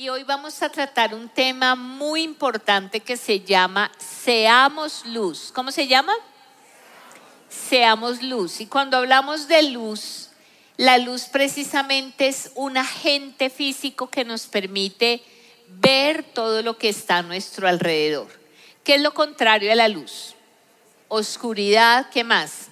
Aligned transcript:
Y 0.00 0.08
hoy 0.08 0.24
vamos 0.24 0.62
a 0.62 0.70
tratar 0.70 1.14
un 1.14 1.28
tema 1.28 1.74
muy 1.74 2.22
importante 2.22 3.00
que 3.00 3.18
se 3.18 3.40
llama 3.40 3.92
Seamos 3.98 5.04
luz. 5.04 5.52
¿Cómo 5.54 5.70
se 5.70 5.88
llama? 5.88 6.14
Seamos 7.50 8.22
luz. 8.22 8.62
Y 8.62 8.66
cuando 8.66 8.96
hablamos 8.96 9.46
de 9.46 9.62
luz, 9.64 10.30
la 10.78 10.96
luz 10.96 11.24
precisamente 11.24 12.28
es 12.28 12.50
un 12.54 12.78
agente 12.78 13.50
físico 13.50 14.08
que 14.08 14.24
nos 14.24 14.46
permite 14.46 15.22
ver 15.68 16.22
todo 16.22 16.62
lo 16.62 16.78
que 16.78 16.88
está 16.88 17.18
a 17.18 17.22
nuestro 17.22 17.68
alrededor. 17.68 18.28
¿Qué 18.82 18.94
es 18.94 19.02
lo 19.02 19.12
contrario 19.12 19.70
a 19.70 19.74
la 19.74 19.88
luz? 19.88 20.34
Oscuridad, 21.08 22.08
¿qué 22.08 22.24
más? 22.24 22.68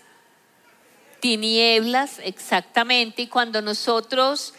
Tinieblas, 1.21 2.21
exactamente. 2.21 3.21
Y 3.21 3.27
cuando 3.27 3.61
nosotros 3.61 4.55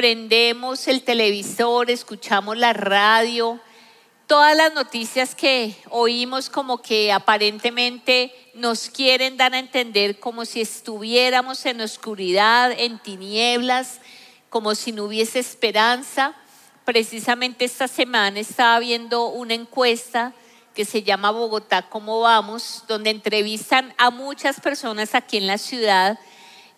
prendemos 0.00 0.88
el 0.88 1.02
televisor, 1.02 1.90
escuchamos 1.90 2.56
la 2.56 2.72
radio, 2.72 3.60
todas 4.26 4.56
las 4.56 4.72
noticias 4.72 5.34
que 5.34 5.76
oímos 5.90 6.48
como 6.48 6.80
que 6.80 7.12
aparentemente 7.12 8.32
nos 8.54 8.88
quieren 8.88 9.36
dar 9.36 9.52
a 9.52 9.58
entender 9.58 10.18
como 10.18 10.46
si 10.46 10.62
estuviéramos 10.62 11.66
en 11.66 11.82
oscuridad, 11.82 12.72
en 12.74 12.98
tinieblas, 12.98 14.00
como 14.48 14.74
si 14.74 14.90
no 14.92 15.04
hubiese 15.04 15.38
esperanza. 15.38 16.34
Precisamente 16.86 17.66
esta 17.66 17.86
semana 17.86 18.40
estaba 18.40 18.78
viendo 18.78 19.26
una 19.26 19.52
encuesta 19.52 20.32
que 20.74 20.86
se 20.86 21.02
llama 21.02 21.30
Bogotá, 21.30 21.90
¿cómo 21.90 22.20
vamos?, 22.20 22.84
donde 22.88 23.10
entrevistan 23.10 23.92
a 23.98 24.08
muchas 24.08 24.60
personas 24.60 25.14
aquí 25.14 25.36
en 25.36 25.46
la 25.46 25.58
ciudad 25.58 26.18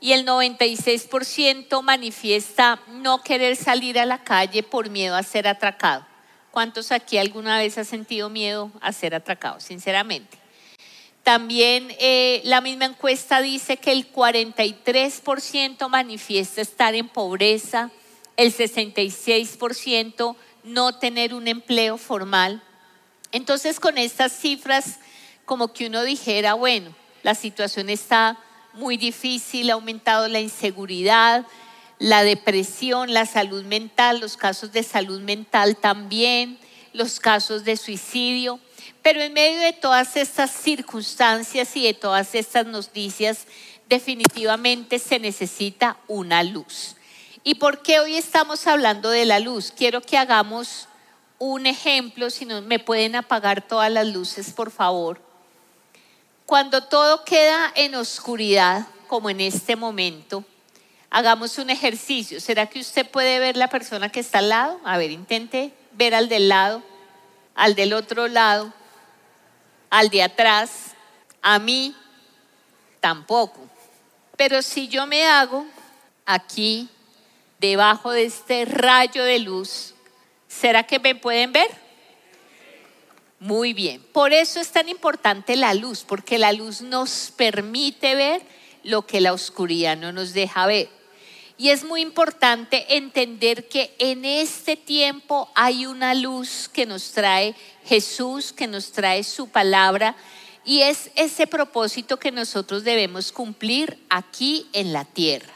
y 0.03 0.15
el 0.15 0.27
96% 0.27 1.81
manifiesta 1.81 2.83
no 2.89 3.23
querer 3.23 3.55
salir 3.55 4.01
a 4.01 4.05
la 4.05 4.25
calle 4.25 4.65
por 4.65 4.91
miedo 4.91 5.15
a 5.15 5.23
ser 5.23 5.47
atracado. 5.47 6.05
¿Cuántos 6.51 6.91
aquí 6.91 7.19
alguna 7.19 7.59
vez 7.59 7.79
ha 7.79 7.85
sentido 7.85 8.29
miedo 8.29 8.73
a 8.81 8.91
ser 8.91 9.15
atracado? 9.15 9.61
Sinceramente. 9.61 10.37
También 11.23 11.95
eh, 12.01 12.41
la 12.45 12.61
misma 12.61 12.87
encuesta 12.87 13.41
dice 13.41 13.77
que 13.77 13.93
el 13.93 14.13
43% 14.13 15.89
manifiesta 15.89 16.61
estar 16.61 16.97
en 16.97 17.09
pobreza, 17.09 17.93
el 18.37 18.53
66% 18.53 20.35
no 20.65 20.99
tener 20.99 21.33
un 21.33 21.47
empleo 21.47 21.97
formal. 21.97 22.61
Entonces 23.31 23.79
con 23.79 23.97
estas 23.99 24.33
cifras, 24.33 24.99
como 25.45 25.73
que 25.73 25.87
uno 25.87 26.03
dijera, 26.03 26.55
bueno, 26.55 26.93
la 27.23 27.37
situación 27.37 27.89
está 27.89 28.37
muy 28.75 28.97
difícil, 28.97 29.71
ha 29.71 29.75
aumentado 29.75 30.29
la 30.29 30.41
inseguridad, 30.41 31.47
la 31.99 32.25
depresión, 32.25 33.13
la 33.13 33.27
salud 33.27 33.65
mental, 33.65 34.21
los 34.21 34.37
casos 34.37 34.73
de 34.73 34.83
salud 34.83 35.21
mental 35.21 35.77
también, 35.77 36.59
los 36.93 37.21
casos 37.21 37.65
de 37.65 37.77
suicidio. 37.77 38.59
Pero 39.03 39.21
en 39.21 39.33
medio 39.33 39.61
de 39.61 39.73
todas 39.73 40.17
estas 40.17 40.51
circunstancias 40.51 41.77
y 41.77 41.85
de 41.85 41.95
todas 41.95 42.35
estas 42.35 42.67
noticias, 42.67 43.47
definitivamente 43.89 44.99
se 44.99 45.19
necesita 45.19 45.97
una 46.09 46.43
luz. 46.43 46.97
¿Y 47.45 47.57
por 47.57 47.83
qué 47.83 48.01
hoy 48.01 48.17
estamos 48.17 48.67
hablando 48.67 49.11
de 49.11 49.25
la 49.25 49.41
luz? 49.41 49.73
Quiero 49.77 50.01
que 50.01 50.17
hagamos 50.17 50.89
un 51.39 51.67
ejemplo, 51.67 52.31
si 52.31 52.45
no 52.45 52.63
me 52.63 52.79
pueden 52.79 53.17
apagar 53.17 53.67
todas 53.67 53.91
las 53.91 54.07
luces, 54.07 54.53
por 54.53 54.71
favor. 54.71 55.32
Cuando 56.53 56.83
todo 56.83 57.25
queda 57.25 57.73
en 57.77 57.95
oscuridad, 57.95 58.87
como 59.07 59.31
en 59.31 59.41
este 59.41 59.75
momento, 59.75 60.45
hagamos 61.09 61.57
un 61.57 61.71
ejercicio. 61.71 62.43
¿Será 62.43 62.67
que 62.67 62.79
usted 62.79 63.09
puede 63.09 63.39
ver 63.39 63.57
la 63.57 63.69
persona 63.69 64.13
que 64.13 64.21
está 64.21 64.41
al 64.41 64.51
lado? 64.51 64.79
A 64.85 64.99
ver, 64.99 65.11
intente 65.11 65.73
ver 65.93 66.15
al 66.15 66.29
del 66.29 66.51
lado, 66.51 66.83
al 67.55 67.75
del 67.75 67.95
otro 67.95 68.29
lado, 68.29 68.71
al 69.89 70.11
de 70.11 70.23
atrás, 70.23 70.89
a 71.41 71.59
mí 71.59 71.97
tampoco. 73.01 73.61
Pero 74.37 74.61
si 74.61 74.89
yo 74.89 75.07
me 75.07 75.25
hago 75.27 75.65
aquí, 76.27 76.87
debajo 77.61 78.11
de 78.11 78.25
este 78.25 78.67
rayo 78.67 79.25
de 79.25 79.39
luz, 79.39 79.95
¿será 80.49 80.83
que 80.83 80.99
me 80.99 81.15
pueden 81.15 81.51
ver? 81.51 81.82
Muy 83.43 83.73
bien. 83.73 84.01
Por 84.13 84.33
eso 84.33 84.61
es 84.61 84.69
tan 84.69 84.89
importante 84.89 85.57
la 85.57 85.75
luz, 85.75 86.05
porque 86.07 86.39
la 86.39 86.53
luz 86.53 86.81
nos 86.81 87.33
permite 87.35 88.15
ver 88.15 88.41
lo 88.85 89.05
que 89.05 89.21
la 89.21 89.33
oscuridad 89.33 89.97
no 89.97 90.13
nos 90.13 90.33
deja 90.33 90.65
ver. 90.67 90.89
Y 91.59 91.71
es 91.71 91.83
muy 91.83 92.03
importante 92.03 92.97
entender 92.97 93.69
que 93.69 93.97
en 93.99 94.25
este 94.25 94.77
tiempo 94.77 95.51
hay 95.57 95.87
una 95.87 96.15
luz 96.15 96.71
que 96.73 96.87
nos 96.87 97.11
trae 97.11 97.57
Jesús, 97.85 98.53
que 98.53 98.69
nos 98.69 98.93
trae 98.93 99.25
su 99.25 99.49
palabra, 99.49 100.15
y 100.65 100.83
es 100.83 101.11
ese 101.17 101.49
propósito 101.49 102.21
que 102.21 102.31
nosotros 102.31 102.85
debemos 102.85 103.33
cumplir 103.33 103.99
aquí 104.09 104.69
en 104.73 104.93
la 104.93 105.05
tierra. 105.05 105.53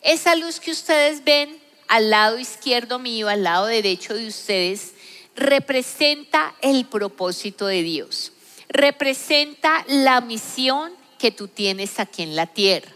Esa 0.00 0.36
luz 0.36 0.60
que 0.60 0.70
ustedes 0.70 1.24
ven 1.24 1.58
al 1.88 2.08
lado 2.08 2.38
izquierdo 2.38 3.00
mío, 3.00 3.28
al 3.28 3.42
lado 3.42 3.66
derecho 3.66 4.14
de 4.14 4.28
ustedes, 4.28 4.92
representa 5.36 6.54
el 6.62 6.86
propósito 6.86 7.66
de 7.66 7.82
Dios, 7.82 8.32
representa 8.68 9.84
la 9.86 10.20
misión 10.20 10.92
que 11.18 11.30
tú 11.30 11.48
tienes 11.48 12.00
aquí 12.00 12.22
en 12.22 12.34
la 12.34 12.46
tierra, 12.46 12.90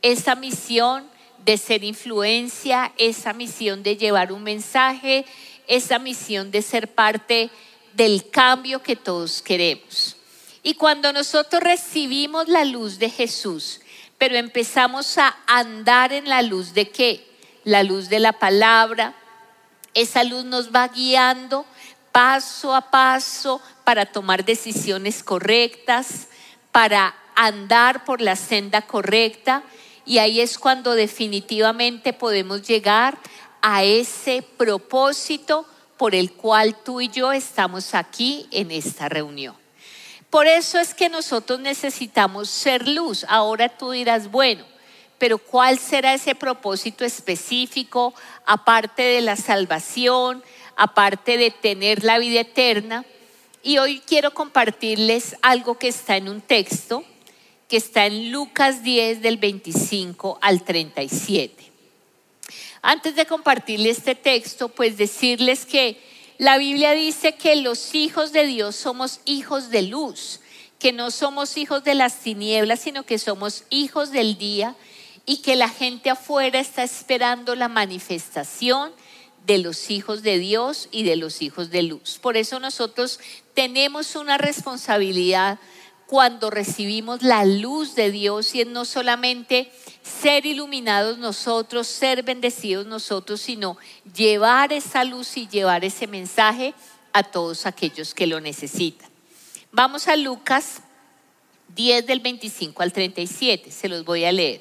esa 0.00 0.34
misión 0.34 1.06
de 1.44 1.58
ser 1.58 1.84
influencia, 1.84 2.92
esa 2.98 3.32
misión 3.32 3.82
de 3.82 3.96
llevar 3.96 4.32
un 4.32 4.42
mensaje, 4.42 5.24
esa 5.68 5.98
misión 5.98 6.50
de 6.50 6.62
ser 6.62 6.88
parte 6.88 7.50
del 7.94 8.28
cambio 8.30 8.82
que 8.82 8.96
todos 8.96 9.42
queremos. 9.42 10.16
Y 10.62 10.74
cuando 10.74 11.12
nosotros 11.12 11.62
recibimos 11.62 12.48
la 12.48 12.64
luz 12.64 12.98
de 12.98 13.10
Jesús, 13.10 13.80
pero 14.18 14.36
empezamos 14.36 15.18
a 15.18 15.36
andar 15.46 16.12
en 16.12 16.28
la 16.28 16.42
luz 16.42 16.74
de 16.74 16.88
qué? 16.88 17.26
La 17.64 17.82
luz 17.82 18.08
de 18.08 18.20
la 18.20 18.32
palabra, 18.32 19.14
esa 19.94 20.24
luz 20.24 20.44
nos 20.44 20.72
va 20.72 20.88
guiando 20.88 21.66
paso 22.12 22.74
a 22.74 22.90
paso 22.90 23.60
para 23.84 24.06
tomar 24.06 24.44
decisiones 24.44 25.22
correctas, 25.24 26.28
para 26.70 27.14
andar 27.34 28.04
por 28.04 28.20
la 28.20 28.36
senda 28.36 28.82
correcta 28.82 29.62
y 30.04 30.18
ahí 30.18 30.40
es 30.40 30.58
cuando 30.58 30.94
definitivamente 30.94 32.12
podemos 32.12 32.62
llegar 32.66 33.18
a 33.60 33.84
ese 33.84 34.42
propósito 34.42 35.66
por 35.96 36.14
el 36.14 36.32
cual 36.32 36.76
tú 36.82 37.00
y 37.00 37.08
yo 37.08 37.32
estamos 37.32 37.94
aquí 37.94 38.48
en 38.50 38.70
esta 38.70 39.08
reunión. 39.08 39.54
Por 40.30 40.46
eso 40.46 40.78
es 40.78 40.94
que 40.94 41.08
nosotros 41.08 41.60
necesitamos 41.60 42.48
ser 42.48 42.88
luz. 42.88 43.24
Ahora 43.28 43.68
tú 43.68 43.90
dirás, 43.90 44.30
bueno, 44.30 44.64
pero 45.18 45.38
¿cuál 45.38 45.78
será 45.78 46.14
ese 46.14 46.34
propósito 46.34 47.04
específico 47.04 48.14
aparte 48.44 49.02
de 49.02 49.20
la 49.20 49.36
salvación, 49.36 50.42
aparte 50.76 51.36
de 51.36 51.50
tener 51.50 52.04
la 52.04 52.18
vida 52.18 52.40
eterna. 52.40 53.04
Y 53.62 53.78
hoy 53.78 54.00
quiero 54.06 54.34
compartirles 54.34 55.36
algo 55.42 55.78
que 55.78 55.88
está 55.88 56.16
en 56.16 56.28
un 56.28 56.40
texto, 56.40 57.04
que 57.68 57.76
está 57.76 58.06
en 58.06 58.32
Lucas 58.32 58.82
10 58.82 59.22
del 59.22 59.36
25 59.36 60.38
al 60.40 60.62
37. 60.62 61.70
Antes 62.82 63.14
de 63.14 63.26
compartirles 63.26 63.98
este 63.98 64.14
texto, 64.14 64.68
pues 64.68 64.96
decirles 64.96 65.64
que 65.64 66.00
la 66.38 66.58
Biblia 66.58 66.92
dice 66.92 67.36
que 67.36 67.54
los 67.54 67.94
hijos 67.94 68.32
de 68.32 68.46
Dios 68.46 68.74
somos 68.74 69.20
hijos 69.24 69.70
de 69.70 69.82
luz, 69.82 70.40
que 70.80 70.92
no 70.92 71.12
somos 71.12 71.56
hijos 71.56 71.84
de 71.84 71.94
las 71.94 72.18
tinieblas, 72.18 72.80
sino 72.80 73.04
que 73.04 73.18
somos 73.18 73.64
hijos 73.70 74.10
del 74.10 74.36
día 74.36 74.74
y 75.24 75.36
que 75.36 75.54
la 75.54 75.68
gente 75.68 76.10
afuera 76.10 76.58
está 76.58 76.82
esperando 76.82 77.54
la 77.54 77.68
manifestación 77.68 78.90
de 79.46 79.58
los 79.58 79.90
hijos 79.90 80.22
de 80.22 80.38
Dios 80.38 80.88
y 80.92 81.02
de 81.04 81.16
los 81.16 81.42
hijos 81.42 81.70
de 81.70 81.82
luz. 81.82 82.18
Por 82.20 82.36
eso 82.36 82.60
nosotros 82.60 83.20
tenemos 83.54 84.16
una 84.16 84.38
responsabilidad 84.38 85.58
cuando 86.06 86.50
recibimos 86.50 87.22
la 87.22 87.44
luz 87.44 87.94
de 87.94 88.10
Dios 88.10 88.54
y 88.54 88.60
es 88.60 88.66
no 88.66 88.84
solamente 88.84 89.72
ser 90.02 90.44
iluminados 90.44 91.16
nosotros, 91.18 91.86
ser 91.86 92.22
bendecidos 92.22 92.86
nosotros, 92.86 93.40
sino 93.40 93.78
llevar 94.14 94.72
esa 94.72 95.04
luz 95.04 95.36
y 95.38 95.48
llevar 95.48 95.84
ese 95.84 96.06
mensaje 96.06 96.74
a 97.14 97.22
todos 97.22 97.66
aquellos 97.66 98.14
que 98.14 98.26
lo 98.26 98.40
necesitan. 98.40 99.08
Vamos 99.70 100.06
a 100.06 100.16
Lucas 100.16 100.82
10 101.74 102.06
del 102.06 102.20
25 102.20 102.82
al 102.82 102.92
37, 102.92 103.70
se 103.70 103.88
los 103.88 104.04
voy 104.04 104.24
a 104.24 104.32
leer. 104.32 104.60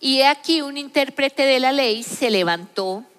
Y 0.00 0.22
aquí 0.22 0.62
un 0.62 0.78
intérprete 0.78 1.42
de 1.42 1.60
la 1.60 1.72
ley 1.72 2.02
se 2.02 2.30
levantó 2.30 3.04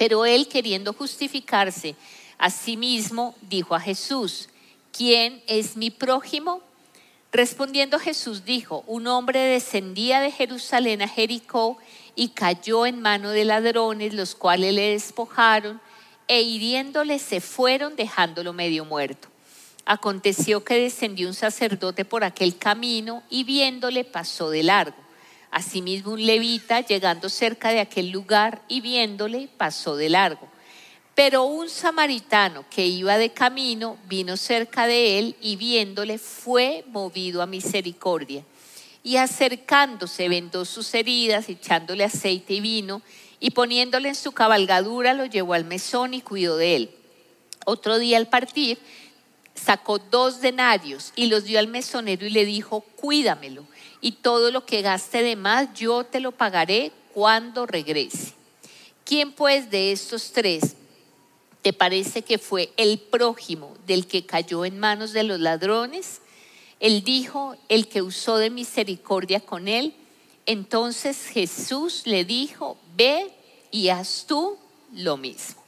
Pero 0.00 0.24
él, 0.24 0.48
queriendo 0.48 0.94
justificarse 0.94 1.94
a 2.38 2.48
sí 2.48 2.78
mismo, 2.78 3.34
dijo 3.42 3.74
a 3.74 3.80
Jesús, 3.80 4.48
¿quién 4.96 5.42
es 5.46 5.76
mi 5.76 5.90
prójimo? 5.90 6.62
Respondiendo 7.30 7.98
Jesús 7.98 8.46
dijo, 8.46 8.82
un 8.86 9.06
hombre 9.08 9.40
descendía 9.40 10.22
de 10.22 10.32
Jerusalén 10.32 11.02
a 11.02 11.06
Jericó 11.06 11.76
y 12.16 12.28
cayó 12.28 12.86
en 12.86 13.02
mano 13.02 13.28
de 13.28 13.44
ladrones, 13.44 14.14
los 14.14 14.34
cuales 14.34 14.72
le 14.72 14.92
despojaron 14.92 15.82
e 16.28 16.40
hiriéndole 16.40 17.18
se 17.18 17.42
fueron 17.42 17.94
dejándolo 17.94 18.54
medio 18.54 18.86
muerto. 18.86 19.28
Aconteció 19.84 20.64
que 20.64 20.80
descendió 20.80 21.28
un 21.28 21.34
sacerdote 21.34 22.06
por 22.06 22.24
aquel 22.24 22.56
camino 22.56 23.22
y 23.28 23.44
viéndole 23.44 24.04
pasó 24.04 24.48
de 24.48 24.62
largo. 24.62 24.96
Asimismo 25.50 26.12
un 26.12 26.24
levita, 26.24 26.80
llegando 26.80 27.28
cerca 27.28 27.70
de 27.70 27.80
aquel 27.80 28.10
lugar 28.10 28.62
y 28.68 28.80
viéndole, 28.80 29.48
pasó 29.56 29.96
de 29.96 30.08
largo. 30.08 30.48
Pero 31.14 31.44
un 31.44 31.68
samaritano 31.68 32.64
que 32.70 32.86
iba 32.86 33.18
de 33.18 33.30
camino 33.30 33.98
vino 34.08 34.36
cerca 34.36 34.86
de 34.86 35.18
él 35.18 35.36
y 35.40 35.56
viéndole 35.56 36.18
fue 36.18 36.84
movido 36.88 37.42
a 37.42 37.46
misericordia 37.46 38.44
y 39.02 39.16
acercándose 39.16 40.28
vendó 40.28 40.64
sus 40.64 40.92
heridas, 40.94 41.48
echándole 41.48 42.04
aceite 42.04 42.54
y 42.54 42.60
vino, 42.60 43.02
y 43.38 43.50
poniéndole 43.50 44.10
en 44.10 44.14
su 44.14 44.32
cabalgadura 44.32 45.14
lo 45.14 45.24
llevó 45.24 45.54
al 45.54 45.64
mesón 45.64 46.12
y 46.12 46.20
cuidó 46.20 46.56
de 46.56 46.76
él. 46.76 46.90
Otro 47.64 47.98
día 47.98 48.18
al 48.18 48.28
partir, 48.28 48.78
sacó 49.54 49.98
dos 49.98 50.40
denarios 50.40 51.12
y 51.16 51.26
los 51.26 51.44
dio 51.44 51.58
al 51.58 51.68
mesonero 51.68 52.26
y 52.26 52.30
le 52.30 52.44
dijo, 52.44 52.82
cuídamelo, 52.96 53.64
y 54.00 54.12
todo 54.12 54.50
lo 54.50 54.64
que 54.64 54.82
gaste 54.82 55.22
de 55.22 55.36
más 55.36 55.72
yo 55.74 56.04
te 56.04 56.20
lo 56.20 56.32
pagaré 56.32 56.92
cuando 57.12 57.66
regrese. 57.66 58.34
¿Quién 59.04 59.32
pues 59.32 59.70
de 59.70 59.92
estos 59.92 60.32
tres 60.32 60.76
te 61.62 61.72
parece 61.72 62.22
que 62.22 62.38
fue 62.38 62.72
el 62.76 62.98
prójimo 62.98 63.76
del 63.86 64.06
que 64.06 64.24
cayó 64.24 64.64
en 64.64 64.78
manos 64.78 65.12
de 65.12 65.24
los 65.24 65.40
ladrones? 65.40 66.20
Él 66.78 67.02
dijo, 67.04 67.56
el 67.68 67.88
que 67.88 68.02
usó 68.02 68.38
de 68.38 68.50
misericordia 68.50 69.40
con 69.40 69.68
él. 69.68 69.94
Entonces 70.46 71.26
Jesús 71.26 72.02
le 72.06 72.24
dijo, 72.24 72.78
ve 72.96 73.30
y 73.70 73.90
haz 73.90 74.24
tú 74.26 74.56
lo 74.92 75.16
mismo. 75.16 75.60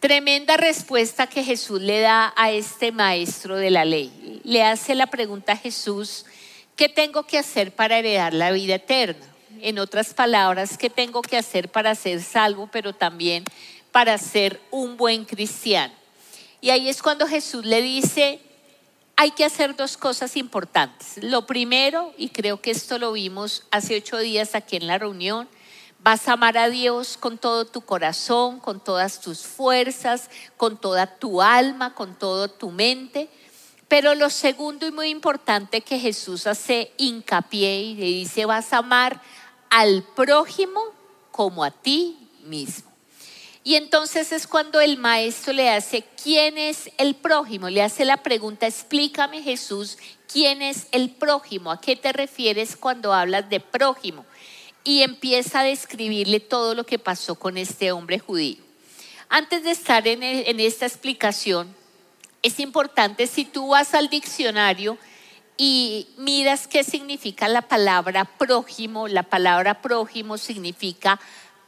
Tremenda 0.00 0.56
respuesta 0.56 1.26
que 1.26 1.42
Jesús 1.42 1.80
le 1.80 2.00
da 2.00 2.32
a 2.36 2.50
este 2.50 2.92
maestro 2.92 3.56
de 3.56 3.70
la 3.70 3.84
ley. 3.84 4.40
Le 4.44 4.62
hace 4.62 4.94
la 4.94 5.06
pregunta 5.06 5.52
a 5.52 5.56
Jesús, 5.56 6.26
¿qué 6.76 6.88
tengo 6.88 7.24
que 7.24 7.38
hacer 7.38 7.74
para 7.74 7.98
heredar 7.98 8.34
la 8.34 8.52
vida 8.52 8.76
eterna? 8.76 9.26
En 9.60 9.78
otras 9.78 10.12
palabras, 10.12 10.76
¿qué 10.76 10.90
tengo 10.90 11.22
que 11.22 11.38
hacer 11.38 11.70
para 11.70 11.94
ser 11.94 12.22
salvo, 12.22 12.68
pero 12.70 12.92
también 12.92 13.44
para 13.90 14.18
ser 14.18 14.60
un 14.70 14.98
buen 14.98 15.24
cristiano? 15.24 15.94
Y 16.60 16.70
ahí 16.70 16.88
es 16.88 17.02
cuando 17.02 17.26
Jesús 17.26 17.64
le 17.64 17.80
dice, 17.80 18.40
hay 19.16 19.30
que 19.30 19.46
hacer 19.46 19.74
dos 19.74 19.96
cosas 19.96 20.36
importantes. 20.36 21.22
Lo 21.22 21.46
primero, 21.46 22.12
y 22.18 22.28
creo 22.28 22.60
que 22.60 22.70
esto 22.70 22.98
lo 22.98 23.12
vimos 23.12 23.64
hace 23.70 23.96
ocho 23.96 24.18
días 24.18 24.54
aquí 24.54 24.76
en 24.76 24.86
la 24.86 24.98
reunión, 24.98 25.48
vas 26.00 26.28
a 26.28 26.34
amar 26.34 26.58
a 26.58 26.68
Dios 26.68 27.16
con 27.16 27.38
todo 27.38 27.64
tu 27.64 27.80
corazón, 27.80 28.60
con 28.60 28.78
todas 28.78 29.20
tus 29.20 29.40
fuerzas, 29.40 30.28
con 30.58 30.78
toda 30.78 31.06
tu 31.18 31.40
alma, 31.40 31.94
con 31.94 32.14
toda 32.18 32.48
tu 32.48 32.70
mente. 32.70 33.30
Pero 33.88 34.14
lo 34.14 34.30
segundo 34.30 34.86
y 34.86 34.92
muy 34.92 35.08
importante 35.08 35.80
que 35.80 35.98
Jesús 35.98 36.46
hace 36.46 36.90
hincapié 36.96 37.80
y 37.80 37.94
le 37.94 38.06
dice, 38.06 38.44
vas 38.44 38.72
a 38.72 38.78
amar 38.78 39.20
al 39.70 40.02
prójimo 40.02 40.80
como 41.30 41.62
a 41.62 41.70
ti 41.70 42.16
mismo. 42.44 42.90
Y 43.62 43.74
entonces 43.74 44.30
es 44.30 44.46
cuando 44.46 44.80
el 44.80 44.96
maestro 44.96 45.52
le 45.52 45.70
hace, 45.70 46.04
¿quién 46.22 46.56
es 46.56 46.88
el 46.98 47.16
prójimo? 47.16 47.68
Le 47.68 47.82
hace 47.82 48.04
la 48.04 48.18
pregunta, 48.18 48.66
explícame 48.66 49.42
Jesús, 49.42 49.98
¿quién 50.32 50.62
es 50.62 50.86
el 50.92 51.10
prójimo? 51.10 51.72
¿A 51.72 51.80
qué 51.80 51.96
te 51.96 52.12
refieres 52.12 52.76
cuando 52.76 53.12
hablas 53.12 53.50
de 53.50 53.58
prójimo? 53.58 54.24
Y 54.84 55.02
empieza 55.02 55.60
a 55.60 55.64
describirle 55.64 56.38
todo 56.38 56.76
lo 56.76 56.86
que 56.86 57.00
pasó 57.00 57.34
con 57.34 57.56
este 57.56 57.90
hombre 57.90 58.20
judío. 58.20 58.62
Antes 59.28 59.64
de 59.64 59.72
estar 59.72 60.06
en, 60.06 60.22
en 60.22 60.60
esta 60.60 60.86
explicación, 60.86 61.74
es 62.42 62.60
importante 62.60 63.26
si 63.26 63.44
tú 63.44 63.68
vas 63.68 63.94
al 63.94 64.08
diccionario 64.08 64.98
y 65.56 66.08
miras 66.18 66.66
qué 66.66 66.84
significa 66.84 67.48
la 67.48 67.62
palabra 67.62 68.24
prójimo, 68.24 69.08
la 69.08 69.22
palabra 69.22 69.80
prójimo 69.80 70.38
significa 70.38 71.18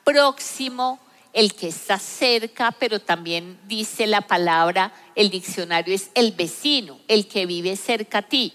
próximo, 0.05 1.01
el 1.33 1.55
que 1.55 1.69
está 1.69 1.99
cerca, 1.99 2.73
pero 2.73 3.01
también 3.01 3.59
dice 3.67 4.07
la 4.07 4.23
palabra, 4.23 4.93
el 5.15 5.31
diccionario 5.31 5.95
es 5.95 6.11
el 6.15 6.33
vecino, 6.33 6.99
el 7.09 7.29
que 7.29 7.47
vive 7.47 7.77
cerca 7.77 8.19
a 8.19 8.23
ti. 8.23 8.55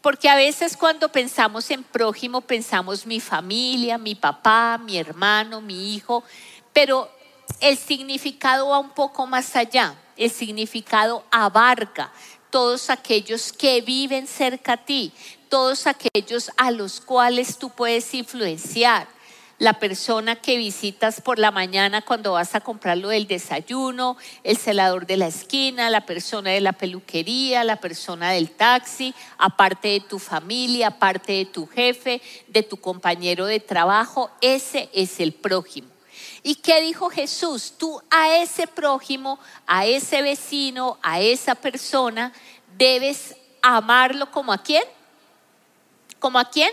Porque 0.00 0.28
a 0.28 0.34
veces 0.34 0.76
cuando 0.76 1.10
pensamos 1.10 1.70
en 1.70 1.84
prójimo 1.84 2.40
pensamos 2.40 3.06
mi 3.06 3.20
familia, 3.20 3.98
mi 3.98 4.14
papá, 4.14 4.78
mi 4.84 4.98
hermano, 4.98 5.60
mi 5.60 5.94
hijo, 5.94 6.24
pero 6.72 7.10
el 7.60 7.78
significado 7.78 8.68
va 8.68 8.78
un 8.78 8.90
poco 8.90 9.26
más 9.26 9.54
allá. 9.56 9.94
El 10.16 10.30
significado 10.30 11.24
abarca 11.30 12.12
todos 12.50 12.90
aquellos 12.90 13.52
que 13.52 13.80
viven 13.80 14.26
cerca 14.26 14.74
a 14.74 14.84
ti, 14.84 15.12
todos 15.48 15.86
aquellos 15.86 16.50
a 16.56 16.70
los 16.70 17.00
cuales 17.00 17.58
tú 17.58 17.70
puedes 17.70 18.12
influenciar 18.14 19.08
la 19.62 19.74
persona 19.74 20.34
que 20.34 20.56
visitas 20.56 21.20
por 21.20 21.38
la 21.38 21.52
mañana 21.52 22.02
cuando 22.02 22.32
vas 22.32 22.56
a 22.56 22.60
comprarlo 22.60 23.10
del 23.10 23.28
desayuno, 23.28 24.16
el 24.42 24.56
celador 24.56 25.06
de 25.06 25.16
la 25.16 25.28
esquina, 25.28 25.88
la 25.88 26.04
persona 26.04 26.50
de 26.50 26.60
la 26.60 26.72
peluquería, 26.72 27.62
la 27.62 27.76
persona 27.76 28.32
del 28.32 28.50
taxi, 28.50 29.14
aparte 29.38 29.86
de 29.86 30.00
tu 30.00 30.18
familia, 30.18 30.88
aparte 30.88 31.32
de 31.34 31.44
tu 31.44 31.68
jefe, 31.68 32.20
de 32.48 32.64
tu 32.64 32.76
compañero 32.78 33.46
de 33.46 33.60
trabajo, 33.60 34.32
ese 34.40 34.90
es 34.92 35.20
el 35.20 35.32
prójimo. 35.32 35.91
¿Y 36.42 36.56
qué 36.56 36.80
dijo 36.80 37.08
Jesús? 37.08 37.74
Tú 37.78 38.02
a 38.10 38.36
ese 38.36 38.66
prójimo, 38.66 39.38
a 39.66 39.86
ese 39.86 40.22
vecino, 40.22 40.98
a 41.02 41.20
esa 41.20 41.54
persona, 41.54 42.32
debes 42.76 43.36
amarlo 43.62 44.30
como 44.30 44.52
a 44.52 44.58
quién? 44.58 44.82
¿Como 46.18 46.38
a 46.38 46.44
quién? 46.44 46.72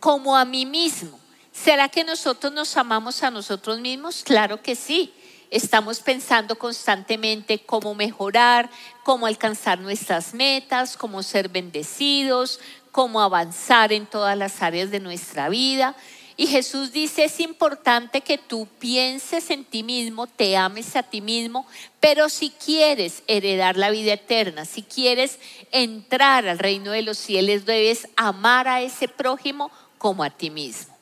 Como 0.00 0.36
a 0.36 0.44
mí 0.44 0.66
mismo. 0.66 1.18
¿Será 1.52 1.88
que 1.88 2.02
nosotros 2.04 2.52
nos 2.52 2.76
amamos 2.76 3.22
a 3.22 3.30
nosotros 3.30 3.80
mismos? 3.80 4.22
Claro 4.24 4.62
que 4.62 4.74
sí. 4.74 5.12
Estamos 5.50 6.00
pensando 6.00 6.56
constantemente 6.56 7.58
cómo 7.58 7.94
mejorar, 7.94 8.70
cómo 9.02 9.26
alcanzar 9.26 9.80
nuestras 9.80 10.32
metas, 10.32 10.96
cómo 10.96 11.22
ser 11.24 11.48
bendecidos, 11.48 12.60
cómo 12.92 13.20
avanzar 13.20 13.92
en 13.92 14.06
todas 14.06 14.38
las 14.38 14.62
áreas 14.62 14.90
de 14.90 15.00
nuestra 15.00 15.48
vida. 15.48 15.96
Y 16.40 16.46
Jesús 16.46 16.90
dice, 16.90 17.24
es 17.24 17.38
importante 17.38 18.22
que 18.22 18.38
tú 18.38 18.66
pienses 18.78 19.50
en 19.50 19.62
ti 19.62 19.82
mismo, 19.82 20.26
te 20.26 20.56
ames 20.56 20.96
a 20.96 21.02
ti 21.02 21.20
mismo, 21.20 21.66
pero 22.00 22.30
si 22.30 22.48
quieres 22.48 23.22
heredar 23.26 23.76
la 23.76 23.90
vida 23.90 24.14
eterna, 24.14 24.64
si 24.64 24.82
quieres 24.82 25.38
entrar 25.70 26.48
al 26.48 26.58
reino 26.58 26.92
de 26.92 27.02
los 27.02 27.18
cielos, 27.18 27.66
debes 27.66 28.08
amar 28.16 28.68
a 28.68 28.80
ese 28.80 29.06
prójimo 29.06 29.70
como 29.98 30.24
a 30.24 30.30
ti 30.30 30.48
mismo. 30.48 30.96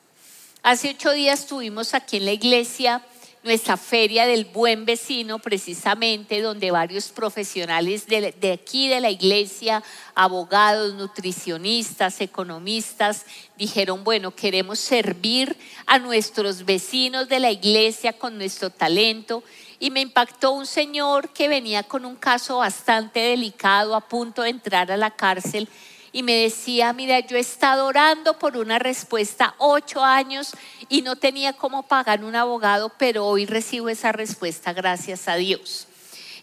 Hace 0.61 0.89
ocho 0.89 1.13
días 1.13 1.47
tuvimos 1.47 1.93
aquí 1.93 2.17
en 2.17 2.25
la 2.25 2.33
iglesia 2.33 3.01
nuestra 3.43 3.77
feria 3.77 4.25
del 4.25 4.45
buen 4.45 4.85
vecino, 4.85 5.39
precisamente 5.39 6.41
donde 6.41 6.71
varios 6.71 7.09
profesionales 7.09 8.05
de, 8.05 8.33
de, 8.33 8.51
aquí 8.51 8.89
de 8.89 8.99
la 8.99 9.09
iglesia, 9.09 9.81
abogados, 10.13 10.93
nutricionistas, 10.95 12.19
economistas, 12.19 13.25
dijeron, 13.57 14.03
bueno, 14.03 14.31
queremos 14.31 14.79
servir 14.79 15.55
a 15.85 15.99
nuestros 15.99 16.65
vecinos 16.65 17.29
de 17.29 17.39
la 17.39 17.51
iglesia 17.51 18.13
con 18.13 18.37
nuestro 18.37 18.69
talento. 18.69 19.43
Y 19.79 19.91
me 19.91 20.01
impactó 20.01 20.51
un 20.51 20.65
señor 20.65 21.29
que 21.29 21.47
venía 21.47 21.83
con 21.83 22.03
un 22.03 22.17
caso 22.17 22.57
bastante 22.57 23.21
delicado, 23.21 23.95
a 23.95 24.01
punto 24.01 24.41
de 24.41 24.49
entrar 24.49 24.91
a 24.91 24.97
la 24.97 25.11
cárcel 25.11 25.69
y 26.11 26.23
me 26.23 26.33
decía, 26.35 26.91
mira, 26.93 27.19
yo 27.19 27.37
he 27.37 27.41
estado 27.41 27.85
orando 27.85 28.39
por 28.39 28.57
una 28.57 28.79
respuesta 28.79 29.55
ocho 29.57 30.03
años 30.03 30.51
y 30.87 31.01
no 31.01 31.15
tenía 31.15 31.53
cómo 31.53 31.83
pagar 31.83 32.23
un 32.23 32.35
abogado, 32.35 32.91
pero 32.97 33.25
hoy 33.25 33.45
recibo 33.45 33.89
esa 33.89 34.11
respuesta 34.11 34.73
gracias 34.73 35.27
a 35.27 35.35
Dios. 35.35 35.87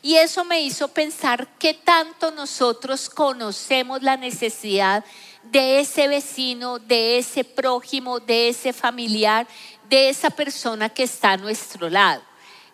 Y 0.03 0.17
eso 0.17 0.45
me 0.45 0.61
hizo 0.61 0.89
pensar 0.89 1.49
qué 1.59 1.75
tanto 1.75 2.31
nosotros 2.31 3.11
conocemos 3.11 4.03
la 4.03 4.17
necesidad 4.17 5.05
de 5.43 5.81
ese 5.81 6.07
vecino, 6.07 6.79
de 6.79 7.19
ese 7.19 7.43
prójimo, 7.43 8.21
de 8.21 8.49
ese 8.49 8.73
familiar, 8.73 9.47
de 9.89 10.09
esa 10.09 10.31
persona 10.31 10.89
que 10.89 11.05
está 11.05 11.33
a 11.33 11.37
nuestro 11.37 11.89
lado. 11.89 12.23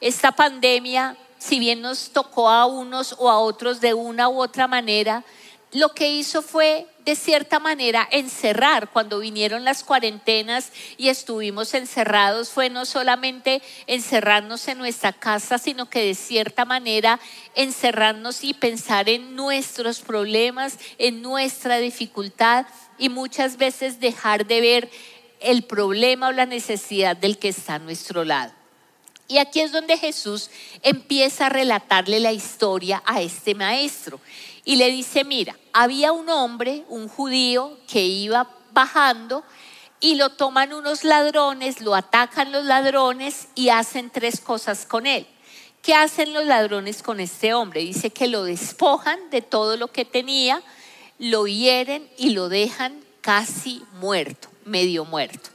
Esta 0.00 0.32
pandemia, 0.32 1.16
si 1.38 1.58
bien 1.58 1.80
nos 1.80 2.10
tocó 2.10 2.48
a 2.48 2.66
unos 2.66 3.14
o 3.18 3.30
a 3.30 3.38
otros 3.38 3.80
de 3.80 3.94
una 3.94 4.28
u 4.28 4.42
otra 4.42 4.66
manera, 4.66 5.24
lo 5.72 5.94
que 5.94 6.10
hizo 6.10 6.42
fue, 6.42 6.86
de 7.06 7.16
cierta 7.16 7.58
manera, 7.58 8.06
encerrar. 8.10 8.90
Cuando 8.90 9.20
vinieron 9.20 9.64
las 9.64 9.82
cuarentenas 9.82 10.70
y 10.98 11.08
estuvimos 11.08 11.72
encerrados, 11.72 12.50
fue 12.50 12.68
no 12.68 12.84
solamente 12.84 13.62
encerrarnos 13.86 14.68
en 14.68 14.76
nuestra 14.76 15.14
casa, 15.14 15.56
sino 15.56 15.88
que 15.88 16.04
de 16.04 16.14
cierta 16.14 16.66
manera 16.66 17.18
encerrarnos 17.54 18.44
y 18.44 18.52
pensar 18.52 19.08
en 19.08 19.34
nuestros 19.34 20.00
problemas, 20.00 20.78
en 20.98 21.22
nuestra 21.22 21.78
dificultad 21.78 22.66
y 22.98 23.08
muchas 23.08 23.56
veces 23.56 23.98
dejar 23.98 24.46
de 24.46 24.60
ver 24.60 24.90
el 25.40 25.62
problema 25.62 26.28
o 26.28 26.32
la 26.32 26.44
necesidad 26.44 27.16
del 27.16 27.38
que 27.38 27.48
está 27.48 27.76
a 27.76 27.78
nuestro 27.78 28.24
lado. 28.24 28.52
Y 29.26 29.38
aquí 29.38 29.60
es 29.60 29.72
donde 29.72 29.96
Jesús 29.96 30.50
empieza 30.82 31.46
a 31.46 31.48
relatarle 31.48 32.20
la 32.20 32.32
historia 32.32 33.02
a 33.06 33.22
este 33.22 33.54
maestro 33.54 34.20
y 34.64 34.76
le 34.76 34.90
dice, 34.90 35.24
mira, 35.24 35.56
había 35.72 36.12
un 36.12 36.28
hombre, 36.28 36.84
un 36.88 37.08
judío, 37.08 37.78
que 37.88 38.04
iba 38.04 38.48
bajando 38.72 39.44
y 40.00 40.16
lo 40.16 40.30
toman 40.30 40.72
unos 40.72 41.04
ladrones, 41.04 41.80
lo 41.80 41.94
atacan 41.94 42.52
los 42.52 42.64
ladrones 42.64 43.48
y 43.54 43.70
hacen 43.70 44.10
tres 44.10 44.40
cosas 44.40 44.86
con 44.86 45.06
él. 45.06 45.26
¿Qué 45.82 45.94
hacen 45.94 46.32
los 46.32 46.44
ladrones 46.44 47.02
con 47.02 47.18
este 47.18 47.54
hombre? 47.54 47.80
Dice 47.80 48.10
que 48.10 48.28
lo 48.28 48.44
despojan 48.44 49.30
de 49.30 49.42
todo 49.42 49.76
lo 49.76 49.88
que 49.88 50.04
tenía, 50.04 50.62
lo 51.18 51.46
hieren 51.46 52.08
y 52.16 52.30
lo 52.30 52.48
dejan 52.48 53.00
casi 53.20 53.82
muerto, 53.94 54.48
medio 54.64 55.04
muerto. 55.04 55.50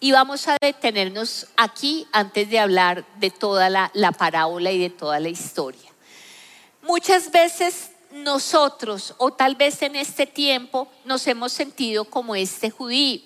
Y 0.00 0.12
vamos 0.12 0.46
a 0.48 0.56
detenernos 0.60 1.46
aquí 1.56 2.06
antes 2.12 2.48
de 2.50 2.58
hablar 2.58 3.04
de 3.18 3.30
toda 3.30 3.70
la, 3.70 3.90
la 3.94 4.12
parábola 4.12 4.72
y 4.72 4.78
de 4.78 4.90
toda 4.90 5.20
la 5.20 5.28
historia. 5.28 5.90
Muchas 6.82 7.30
veces 7.30 7.90
nosotros, 8.24 9.14
o 9.18 9.32
tal 9.32 9.54
vez 9.54 9.82
en 9.82 9.96
este 9.96 10.26
tiempo, 10.26 10.88
nos 11.04 11.26
hemos 11.26 11.52
sentido 11.52 12.04
como 12.04 12.34
este 12.34 12.70
judío, 12.70 13.20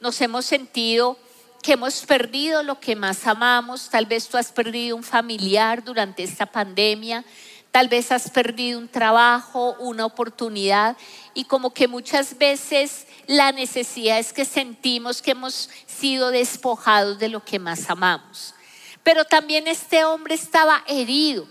nos 0.00 0.20
hemos 0.20 0.44
sentido 0.44 1.16
que 1.62 1.74
hemos 1.74 2.04
perdido 2.04 2.62
lo 2.62 2.80
que 2.80 2.96
más 2.96 3.26
amamos, 3.26 3.88
tal 3.88 4.06
vez 4.06 4.28
tú 4.28 4.36
has 4.36 4.50
perdido 4.50 4.96
un 4.96 5.04
familiar 5.04 5.84
durante 5.84 6.24
esta 6.24 6.44
pandemia, 6.46 7.24
tal 7.70 7.88
vez 7.88 8.12
has 8.12 8.30
perdido 8.30 8.78
un 8.78 8.88
trabajo, 8.88 9.76
una 9.78 10.04
oportunidad. 10.04 10.96
Y 11.34 11.44
como 11.44 11.72
que 11.72 11.88
muchas 11.88 12.36
veces 12.36 13.06
la 13.26 13.52
necesidad 13.52 14.18
es 14.18 14.32
que 14.32 14.44
sentimos 14.44 15.22
que 15.22 15.30
hemos 15.30 15.70
sido 15.86 16.30
despojados 16.30 17.18
de 17.18 17.28
lo 17.28 17.44
que 17.44 17.58
más 17.58 17.88
amamos. 17.88 18.54
Pero 19.02 19.24
también 19.24 19.66
este 19.66 20.04
hombre 20.04 20.34
estaba 20.34 20.84
herido 20.86 21.48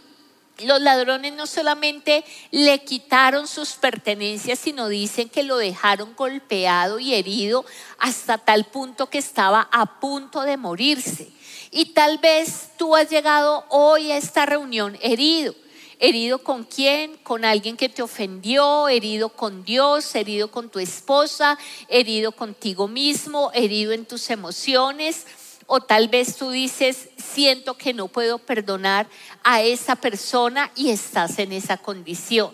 los 0.66 0.82
ladrones 0.82 1.34
no 1.34 1.48
solamente 1.48 2.24
le 2.52 2.84
quitaron 2.84 3.48
sus 3.48 3.74
pertenencias, 3.74 4.60
sino 4.60 4.88
dicen 4.88 5.30
que 5.30 5.44
lo 5.44 5.58
dejaron 5.58 6.16
golpeado 6.16 7.00
y 7.00 7.14
herido 7.14 7.66
hasta 7.98 8.38
tal 8.38 8.66
punto 8.66 9.10
que 9.10 9.18
estaba 9.18 9.68
a 9.72 10.00
punto 10.00 10.42
de 10.42 10.58
morirse. 10.58 11.30
Y 11.72 11.94
tal 11.94 12.18
vez 12.18 12.72
tú 12.78 12.96
has 12.96 13.10
llegado 13.10 13.66
hoy 13.70 14.12
a 14.12 14.18
esta 14.18 14.46
reunión 14.46 14.98
herido. 15.02 15.56
¿Herido 16.00 16.40
con 16.40 16.64
quién? 16.64 17.16
Con 17.18 17.46
alguien 17.46 17.78
que 17.78 17.88
te 17.88 18.02
ofendió, 18.02 18.88
herido 18.88 19.30
con 19.30 19.64
Dios, 19.64 20.16
herido 20.16 20.50
con 20.50 20.70
tu 20.70 20.80
esposa, 20.80 21.60
herido 21.88 22.32
contigo 22.32 22.88
mismo, 22.88 23.52
herido 23.54 23.92
en 23.92 24.06
tus 24.06 24.32
emociones 24.32 25.28
o 25.74 25.80
tal 25.80 26.10
vez 26.10 26.36
tú 26.36 26.50
dices, 26.50 27.08
siento 27.16 27.78
que 27.78 27.94
no 27.94 28.10
puedo 28.10 28.40
perdonar 28.40 29.08
a 29.42 29.62
esa 29.62 29.96
persona 29.96 30.70
y 30.76 30.90
estás 30.90 31.40
en 31.40 31.54
esa 31.54 31.78
condición. 31.78 32.54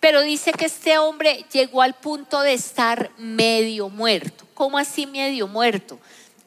Pero 0.00 0.22
dice 0.22 0.52
que 0.52 0.64
este 0.64 0.96
hombre 0.96 1.44
llegó 1.52 1.82
al 1.82 1.92
punto 1.92 2.40
de 2.40 2.54
estar 2.54 3.10
medio 3.18 3.90
muerto. 3.90 4.46
¿Cómo 4.54 4.78
así 4.78 5.06
medio 5.06 5.46
muerto? 5.46 5.98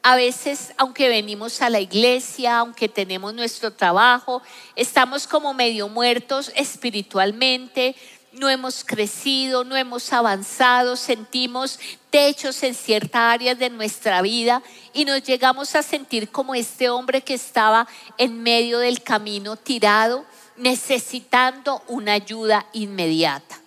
A 0.02 0.16
veces, 0.16 0.72
aunque 0.76 1.08
venimos 1.08 1.62
a 1.62 1.70
la 1.70 1.78
iglesia, 1.78 2.58
aunque 2.58 2.88
tenemos 2.88 3.32
nuestro 3.32 3.72
trabajo, 3.72 4.42
estamos 4.74 5.28
como 5.28 5.54
medio 5.54 5.88
muertos 5.88 6.50
espiritualmente, 6.56 7.94
no 8.32 8.48
hemos 8.48 8.82
crecido, 8.82 9.62
no 9.62 9.76
hemos 9.76 10.12
avanzado, 10.12 10.96
sentimos 10.96 11.78
techos 12.12 12.62
en 12.62 12.74
ciertas 12.74 13.22
áreas 13.22 13.58
de 13.58 13.70
nuestra 13.70 14.20
vida 14.20 14.62
y 14.92 15.06
nos 15.06 15.22
llegamos 15.22 15.74
a 15.74 15.82
sentir 15.82 16.28
como 16.28 16.54
este 16.54 16.90
hombre 16.90 17.22
que 17.22 17.32
estaba 17.32 17.88
en 18.18 18.42
medio 18.42 18.78
del 18.80 19.02
camino 19.02 19.56
tirado, 19.56 20.26
necesitando 20.58 21.82
una 21.88 22.12
ayuda 22.12 22.66
inmediata. 22.74 23.58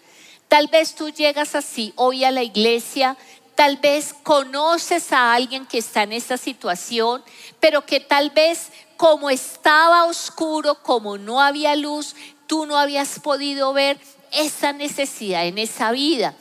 Tal 0.47 0.67
vez 0.67 0.93
tú 0.93 1.09
llegas 1.09 1.55
así 1.55 1.91
hoy 1.95 2.23
a 2.23 2.29
la 2.29 2.43
iglesia, 2.43 3.17
tal 3.55 3.77
vez 3.77 4.13
conoces 4.21 5.11
a 5.11 5.33
alguien 5.33 5.65
que 5.65 5.79
está 5.79 6.03
en 6.03 6.13
esta 6.13 6.37
situación, 6.37 7.23
pero 7.59 7.83
que 7.83 7.99
tal 7.99 8.29
vez 8.29 8.69
como 8.95 9.31
estaba 9.31 10.05
oscuro, 10.05 10.83
como 10.83 11.17
no 11.17 11.41
había 11.41 11.75
luz, 11.75 12.15
tú 12.45 12.67
no 12.67 12.77
habías 12.77 13.19
podido 13.19 13.73
ver 13.73 13.99
esa 14.31 14.71
necesidad 14.71 15.47
en 15.47 15.57
esa 15.57 15.91
vida. 15.91 16.35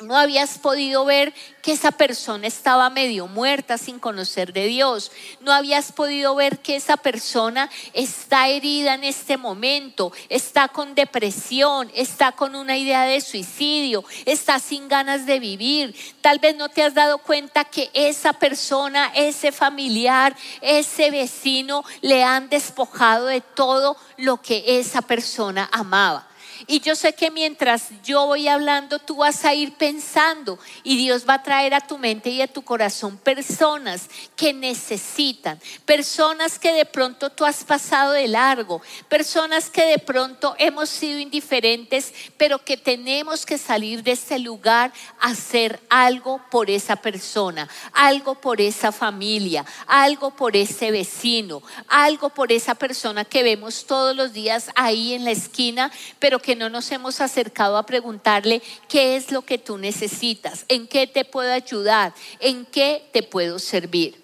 No 0.00 0.16
habías 0.16 0.58
podido 0.58 1.04
ver 1.04 1.34
que 1.60 1.72
esa 1.72 1.90
persona 1.90 2.46
estaba 2.46 2.88
medio 2.88 3.26
muerta 3.26 3.78
sin 3.78 3.98
conocer 3.98 4.52
de 4.52 4.66
Dios. 4.66 5.10
No 5.40 5.52
habías 5.52 5.90
podido 5.90 6.36
ver 6.36 6.60
que 6.60 6.76
esa 6.76 6.96
persona 6.96 7.68
está 7.94 8.46
herida 8.46 8.94
en 8.94 9.02
este 9.02 9.36
momento, 9.36 10.12
está 10.28 10.68
con 10.68 10.94
depresión, 10.94 11.90
está 11.96 12.30
con 12.30 12.54
una 12.54 12.76
idea 12.76 13.02
de 13.02 13.20
suicidio, 13.20 14.04
está 14.24 14.60
sin 14.60 14.86
ganas 14.86 15.26
de 15.26 15.40
vivir. 15.40 15.96
Tal 16.20 16.38
vez 16.38 16.54
no 16.54 16.68
te 16.68 16.84
has 16.84 16.94
dado 16.94 17.18
cuenta 17.18 17.64
que 17.64 17.90
esa 17.92 18.32
persona, 18.32 19.10
ese 19.16 19.50
familiar, 19.50 20.36
ese 20.60 21.10
vecino 21.10 21.84
le 22.02 22.22
han 22.22 22.48
despojado 22.48 23.26
de 23.26 23.40
todo 23.40 23.96
lo 24.16 24.40
que 24.40 24.78
esa 24.78 25.02
persona 25.02 25.68
amaba. 25.72 26.27
Y 26.66 26.80
yo 26.80 26.96
sé 26.96 27.12
que 27.12 27.30
mientras 27.30 27.88
yo 28.02 28.26
voy 28.26 28.48
hablando, 28.48 28.98
tú 28.98 29.16
vas 29.16 29.44
a 29.44 29.54
ir 29.54 29.74
pensando 29.74 30.58
y 30.82 30.96
Dios 30.96 31.28
va 31.28 31.34
a 31.34 31.42
traer 31.42 31.74
a 31.74 31.80
tu 31.80 31.98
mente 31.98 32.30
y 32.30 32.42
a 32.42 32.48
tu 32.48 32.62
corazón 32.62 33.16
personas 33.18 34.08
que 34.36 34.52
necesitan, 34.52 35.60
personas 35.84 36.58
que 36.58 36.72
de 36.72 36.84
pronto 36.84 37.30
tú 37.30 37.44
has 37.44 37.64
pasado 37.64 38.12
de 38.12 38.28
largo, 38.28 38.82
personas 39.08 39.70
que 39.70 39.84
de 39.84 39.98
pronto 39.98 40.54
hemos 40.58 40.88
sido 40.88 41.18
indiferentes, 41.18 42.12
pero 42.36 42.64
que 42.64 42.76
tenemos 42.76 43.46
que 43.46 43.58
salir 43.58 44.02
de 44.02 44.12
este 44.12 44.38
lugar 44.38 44.92
a 45.20 45.28
hacer 45.28 45.80
algo 45.88 46.40
por 46.50 46.70
esa 46.70 46.96
persona, 46.96 47.68
algo 47.92 48.34
por 48.34 48.60
esa 48.60 48.92
familia, 48.92 49.64
algo 49.86 50.30
por 50.30 50.56
ese 50.56 50.90
vecino, 50.90 51.62
algo 51.86 52.30
por 52.30 52.52
esa 52.52 52.74
persona 52.74 53.24
que 53.24 53.42
vemos 53.42 53.86
todos 53.86 54.16
los 54.16 54.32
días 54.32 54.70
ahí 54.74 55.14
en 55.14 55.24
la 55.24 55.30
esquina, 55.30 55.90
pero 56.18 56.38
que 56.38 56.47
no 56.56 56.68
nos 56.68 56.90
hemos 56.92 57.20
acercado 57.20 57.76
a 57.76 57.86
preguntarle 57.86 58.62
qué 58.88 59.16
es 59.16 59.30
lo 59.30 59.42
que 59.42 59.58
tú 59.58 59.78
necesitas, 59.78 60.64
en 60.68 60.86
qué 60.86 61.06
te 61.06 61.24
puedo 61.24 61.52
ayudar, 61.52 62.14
en 62.40 62.66
qué 62.66 63.08
te 63.12 63.22
puedo 63.22 63.58
servir. 63.58 64.22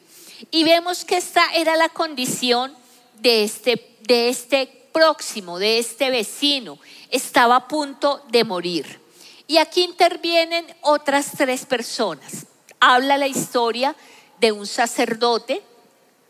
Y 0.50 0.64
vemos 0.64 1.04
que 1.04 1.16
esta 1.16 1.42
era 1.54 1.76
la 1.76 1.88
condición 1.88 2.74
de 3.20 3.44
este, 3.44 3.96
de 4.02 4.28
este 4.28 4.66
próximo, 4.92 5.58
de 5.58 5.78
este 5.78 6.10
vecino. 6.10 6.78
Estaba 7.10 7.56
a 7.56 7.68
punto 7.68 8.22
de 8.28 8.44
morir. 8.44 9.00
Y 9.46 9.58
aquí 9.58 9.82
intervienen 9.82 10.66
otras 10.80 11.32
tres 11.36 11.66
personas. 11.66 12.46
Habla 12.80 13.18
la 13.18 13.26
historia 13.26 13.94
de 14.40 14.52
un 14.52 14.66
sacerdote 14.66 15.62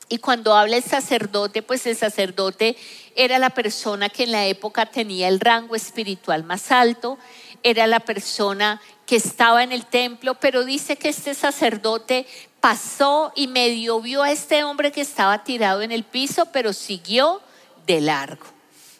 y 0.08 0.18
cuando 0.18 0.54
habla 0.54 0.76
el 0.76 0.82
sacerdote, 0.82 1.62
pues 1.62 1.86
el 1.86 1.96
sacerdote 1.96 2.76
era 3.16 3.38
la 3.38 3.50
persona 3.50 4.08
que 4.08 4.24
en 4.24 4.32
la 4.32 4.46
época 4.46 4.86
tenía 4.86 5.28
el 5.28 5.40
rango 5.40 5.74
espiritual 5.74 6.44
más 6.44 6.70
alto, 6.70 7.18
era 7.62 7.86
la 7.86 8.00
persona 8.00 8.80
que 9.06 9.16
estaba 9.16 9.62
en 9.62 9.72
el 9.72 9.86
templo, 9.86 10.34
pero 10.34 10.64
dice 10.64 10.96
que 10.96 11.08
este 11.08 11.34
sacerdote 11.34 12.26
pasó 12.60 13.32
y 13.34 13.46
medio 13.46 14.00
vio 14.00 14.22
a 14.22 14.30
este 14.30 14.64
hombre 14.64 14.92
que 14.92 15.00
estaba 15.00 15.44
tirado 15.44 15.82
en 15.82 15.92
el 15.92 16.04
piso, 16.04 16.46
pero 16.52 16.72
siguió 16.72 17.40
de 17.86 18.00
largo. 18.00 18.44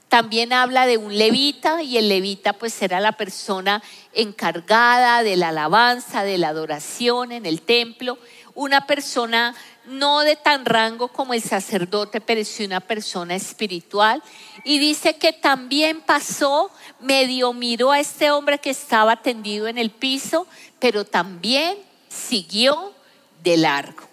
También 0.08 0.52
habla 0.52 0.87
de 0.87 0.96
un 0.96 1.18
levita 1.18 1.82
y 1.82 1.99
el 1.99 2.08
levita 2.08 2.52
pues 2.52 2.80
era 2.82 3.00
la 3.00 3.12
persona 3.12 3.82
encargada 4.12 5.23
de 5.23 5.37
la 5.37 5.49
alabanza, 5.49 6.23
de 6.23 6.38
la 6.38 6.49
adoración 6.49 7.32
en 7.32 7.46
el 7.46 7.62
templo, 7.62 8.18
una 8.54 8.87
persona 8.87 9.54
no 9.87 10.20
de 10.20 10.37
tan 10.37 10.64
rango 10.64 11.08
como 11.08 11.34
el 11.34 11.42
sacerdote, 11.42 12.20
pero 12.20 12.44
sí 12.44 12.64
una 12.64 12.80
persona 12.80 13.34
espiritual. 13.34 14.23
Y 14.64 14.78
dice 14.78 15.16
que 15.16 15.32
también 15.32 16.00
pasó, 16.00 16.70
medio 17.00 17.52
miró 17.52 17.92
a 17.92 18.00
este 18.00 18.30
hombre 18.30 18.58
que 18.58 18.70
estaba 18.70 19.16
tendido 19.16 19.68
en 19.68 19.78
el 19.78 19.90
piso, 19.90 20.46
pero 20.78 21.04
también 21.04 21.76
siguió 22.08 22.94
de 23.42 23.56
largo. 23.56 24.08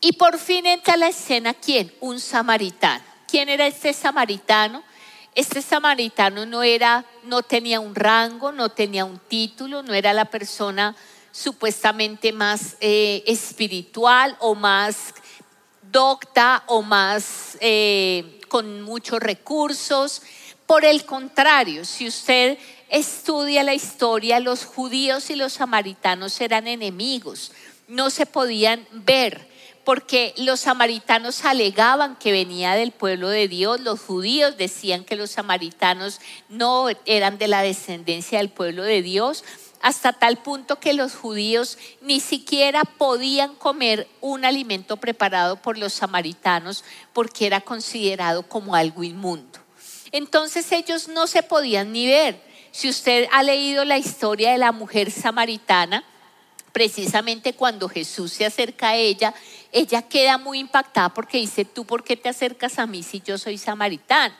Y 0.00 0.12
por 0.12 0.38
fin 0.38 0.66
entra 0.66 0.94
a 0.94 0.96
la 0.96 1.08
escena 1.08 1.52
quién? 1.52 1.92
Un 2.00 2.20
samaritano. 2.20 3.04
¿Quién 3.28 3.48
era 3.48 3.66
este 3.66 3.92
samaritano? 3.92 4.82
Este 5.34 5.62
samaritano 5.62 6.46
no 6.46 6.62
era, 6.62 7.04
no 7.24 7.42
tenía 7.42 7.78
un 7.78 7.94
rango, 7.94 8.50
no 8.50 8.70
tenía 8.70 9.04
un 9.04 9.18
título, 9.18 9.82
no 9.82 9.94
era 9.94 10.12
la 10.12 10.24
persona 10.24 10.96
supuestamente 11.32 12.32
más 12.32 12.76
eh, 12.80 13.22
espiritual 13.26 14.36
o 14.40 14.54
más 14.54 15.14
docta 15.90 16.62
o 16.66 16.82
más 16.82 17.56
eh, 17.60 18.40
con 18.48 18.82
muchos 18.82 19.20
recursos. 19.20 20.22
Por 20.66 20.84
el 20.84 21.04
contrario, 21.04 21.84
si 21.84 22.06
usted 22.06 22.58
estudia 22.88 23.62
la 23.62 23.74
historia, 23.74 24.40
los 24.40 24.64
judíos 24.64 25.30
y 25.30 25.36
los 25.36 25.54
samaritanos 25.54 26.40
eran 26.40 26.66
enemigos, 26.66 27.52
no 27.88 28.10
se 28.10 28.26
podían 28.26 28.86
ver 28.92 29.50
porque 29.84 30.34
los 30.36 30.60
samaritanos 30.60 31.44
alegaban 31.44 32.16
que 32.16 32.32
venía 32.32 32.74
del 32.74 32.92
pueblo 32.92 33.28
de 33.28 33.48
Dios, 33.48 33.80
los 33.80 34.00
judíos 34.00 34.56
decían 34.56 35.04
que 35.04 35.16
los 35.16 35.30
samaritanos 35.30 36.20
no 36.48 36.86
eran 37.06 37.38
de 37.38 37.48
la 37.48 37.62
descendencia 37.62 38.38
del 38.38 38.50
pueblo 38.50 38.82
de 38.82 39.02
Dios, 39.02 39.42
hasta 39.80 40.12
tal 40.12 40.36
punto 40.38 40.78
que 40.78 40.92
los 40.92 41.14
judíos 41.14 41.78
ni 42.02 42.20
siquiera 42.20 42.84
podían 42.84 43.54
comer 43.54 44.08
un 44.20 44.44
alimento 44.44 44.98
preparado 44.98 45.56
por 45.56 45.78
los 45.78 45.92
samaritanos 45.92 46.84
porque 47.12 47.46
era 47.46 47.60
considerado 47.60 48.42
como 48.42 48.74
algo 48.74 49.02
inmundo. 49.02 49.58
Entonces 50.12 50.70
ellos 50.72 51.08
no 51.08 51.26
se 51.26 51.42
podían 51.42 51.92
ni 51.92 52.06
ver. 52.06 52.40
Si 52.72 52.88
usted 52.88 53.26
ha 53.32 53.42
leído 53.42 53.84
la 53.84 53.98
historia 53.98 54.52
de 54.52 54.58
la 54.58 54.72
mujer 54.72 55.10
samaritana, 55.10 56.04
precisamente 56.72 57.54
cuando 57.54 57.88
Jesús 57.88 58.32
se 58.32 58.46
acerca 58.46 58.90
a 58.90 58.96
ella, 58.96 59.34
ella 59.72 60.02
queda 60.02 60.38
muy 60.38 60.58
impactada 60.58 61.08
porque 61.08 61.38
dice, 61.38 61.64
¿tú 61.64 61.84
por 61.84 62.04
qué 62.04 62.16
te 62.16 62.28
acercas 62.28 62.78
a 62.78 62.86
mí 62.86 63.02
si 63.02 63.20
yo 63.20 63.38
soy 63.38 63.58
samaritano? 63.58 64.34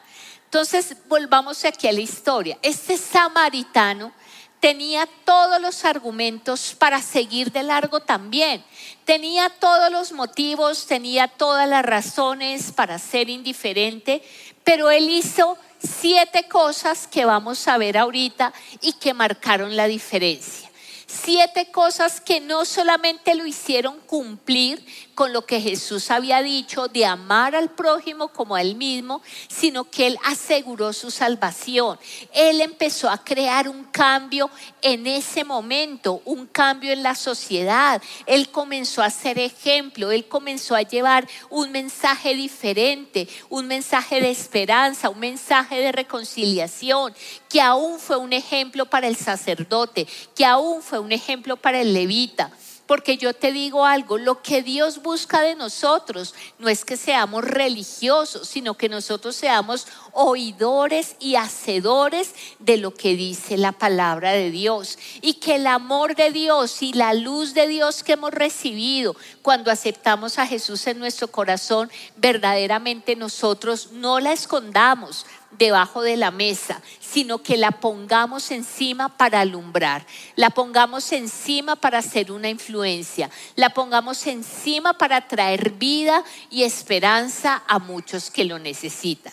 Entonces, 0.45 0.97
volvamos 1.09 1.65
aquí 1.65 1.87
a 1.87 1.93
la 1.93 2.01
historia. 2.01 2.59
Este 2.61 2.97
samaritano 2.99 4.13
tenía 4.61 5.09
todos 5.25 5.61
los 5.61 5.85
argumentos 5.85 6.77
para 6.79 7.03
seguir 7.03 7.51
de 7.51 7.63
largo 7.63 8.01
también. 8.01 8.63
Tenía 9.05 9.49
todos 9.49 9.91
los 9.91 10.13
motivos, 10.13 10.87
tenía 10.87 11.29
todas 11.29 11.69
las 11.69 11.85
razones 11.85 12.71
para 12.73 12.99
ser 12.99 13.29
indiferente, 13.29 14.23
pero 14.63 14.91
él 14.91 15.09
hizo 15.09 15.59
siete 15.79 16.47
cosas 16.47 17.07
que 17.07 17.25
vamos 17.25 17.67
a 17.67 17.79
ver 17.79 17.97
ahorita 17.97 18.53
y 18.83 18.93
que 18.93 19.15
marcaron 19.15 19.77
la 19.77 19.87
diferencia 19.87 20.70
siete 21.11 21.71
cosas 21.71 22.21
que 22.21 22.41
no 22.41 22.65
solamente 22.65 23.35
lo 23.35 23.47
hicieron 23.47 23.99
cumplir 24.07 24.85
con 25.15 25.33
lo 25.33 25.45
que 25.45 25.61
Jesús 25.61 26.11
había 26.11 26.41
dicho 26.41 26.89
de 26.89 27.05
amar 27.05 27.55
al 27.55 27.71
prójimo 27.71 28.29
como 28.29 28.55
a 28.55 28.63
él 28.63 28.77
mismo, 28.77 29.21
sino 29.49 29.85
que 29.85 30.07
él 30.07 30.19
aseguró 30.25 30.93
su 30.93 31.11
salvación. 31.11 31.99
Él 32.33 32.61
empezó 32.61 33.11
a 33.11 33.23
crear 33.23 33.69
un 33.69 33.85
cambio 33.85 34.51
en 34.81 35.07
ese 35.07 35.45
momento, 35.45 36.23
un 36.25 36.47
cambio 36.47 36.93
en 36.93 37.03
la 37.03 37.15
sociedad. 37.15 38.01
Él 38.25 38.51
comenzó 38.51 39.03
a 39.03 39.11
ser 39.11 39.39
ejemplo, 39.39 40.11
él 40.11 40.27
comenzó 40.29 40.75
a 40.77 40.83
llevar 40.83 41.29
un 41.51 41.73
mensaje 41.73 42.35
diferente, 42.35 43.29
un 43.49 43.67
mensaje 43.67 44.21
de 44.21 44.31
esperanza, 44.31 45.11
un 45.11 45.19
mensaje 45.19 45.77
de 45.81 45.93
reconciliación, 45.93 47.15
que 47.49 47.61
aún 47.61 47.99
fue 47.99 48.17
un 48.17 48.33
ejemplo 48.33 48.87
para 48.87 49.09
el 49.09 49.17
sacerdote, 49.17 50.07
que 50.35 50.45
aún 50.45 50.81
fue 50.83 51.00
un 51.01 51.13
ejemplo 51.13 51.57
para 51.57 51.81
el 51.81 51.95
levita. 51.95 52.51
Porque 52.91 53.17
yo 53.17 53.35
te 53.35 53.53
digo 53.53 53.87
algo, 53.87 54.19
lo 54.19 54.43
que 54.43 54.65
Dios 54.65 55.01
busca 55.01 55.43
de 55.43 55.55
nosotros 55.55 56.35
no 56.59 56.69
es 56.69 56.85
que 56.85 56.97
seamos 56.97 57.45
religiosos, 57.45 58.49
sino 58.49 58.75
que 58.75 58.89
nosotros 58.89 59.37
seamos 59.37 59.87
oidores 60.13 61.15
y 61.21 61.37
hacedores 61.37 62.35
de 62.59 62.79
lo 62.79 62.93
que 62.93 63.15
dice 63.15 63.57
la 63.57 63.71
palabra 63.71 64.33
de 64.33 64.51
Dios. 64.51 64.99
Y 65.23 65.35
que 65.35 65.55
el 65.55 65.69
amor 65.69 66.17
de 66.17 66.33
Dios 66.33 66.83
y 66.83 66.93
la 66.93 67.15
luz 67.15 67.55
de 67.55 67.69
Dios 67.69 68.03
que 68.03 68.15
hemos 68.15 68.33
recibido 68.33 69.15
cuando 69.41 69.71
aceptamos 69.71 70.41
a 70.41 70.47
Jesús 70.49 70.85
en 70.89 70.99
nuestro 70.99 71.29
corazón, 71.29 71.93
verdaderamente 72.17 73.15
nosotros 73.15 73.93
no 73.93 74.19
la 74.19 74.33
escondamos, 74.33 75.27
debajo 75.51 76.03
de 76.03 76.17
la 76.17 76.31
mesa, 76.31 76.81
sino 77.01 77.43
que 77.43 77.57
la 77.57 77.73
pongamos 77.73 78.51
encima 78.51 79.17
para 79.17 79.41
alumbrar, 79.41 80.07
la 80.37 80.51
pongamos 80.51 81.13
encima 81.13 81.77
para 81.77 81.99
hacer 81.99 82.33
una 82.33 82.49
influencia, 82.49 83.31
la 83.57 83.71
pongamos 83.71 84.27
encima 84.27 84.95
para 84.95 85.27
traer 85.27 85.71
vida 85.73 86.25
y 86.51 86.63
esperanza 86.63 87.63
a 87.67 87.79
muchos 87.79 88.31
que 88.31 88.45
lo 88.45 88.59
necesitan. 88.59 89.33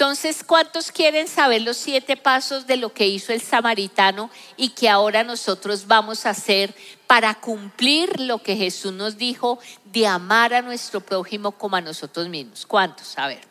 Entonces, 0.00 0.42
¿cuántos 0.42 0.90
quieren 0.90 1.28
saber 1.28 1.60
los 1.60 1.76
siete 1.76 2.16
pasos 2.16 2.66
de 2.66 2.78
lo 2.78 2.90
que 2.94 3.06
hizo 3.06 3.34
el 3.34 3.42
samaritano 3.42 4.30
y 4.56 4.70
que 4.70 4.88
ahora 4.88 5.22
nosotros 5.24 5.86
vamos 5.86 6.24
a 6.24 6.30
hacer 6.30 6.74
para 7.06 7.34
cumplir 7.34 8.18
lo 8.18 8.38
que 8.38 8.56
Jesús 8.56 8.94
nos 8.94 9.18
dijo 9.18 9.58
de 9.84 10.06
amar 10.06 10.54
a 10.54 10.62
nuestro 10.62 11.02
prójimo 11.02 11.52
como 11.52 11.76
a 11.76 11.82
nosotros 11.82 12.30
mismos? 12.30 12.64
¿Cuántos? 12.64 13.18
A 13.18 13.26
ver. 13.26 13.42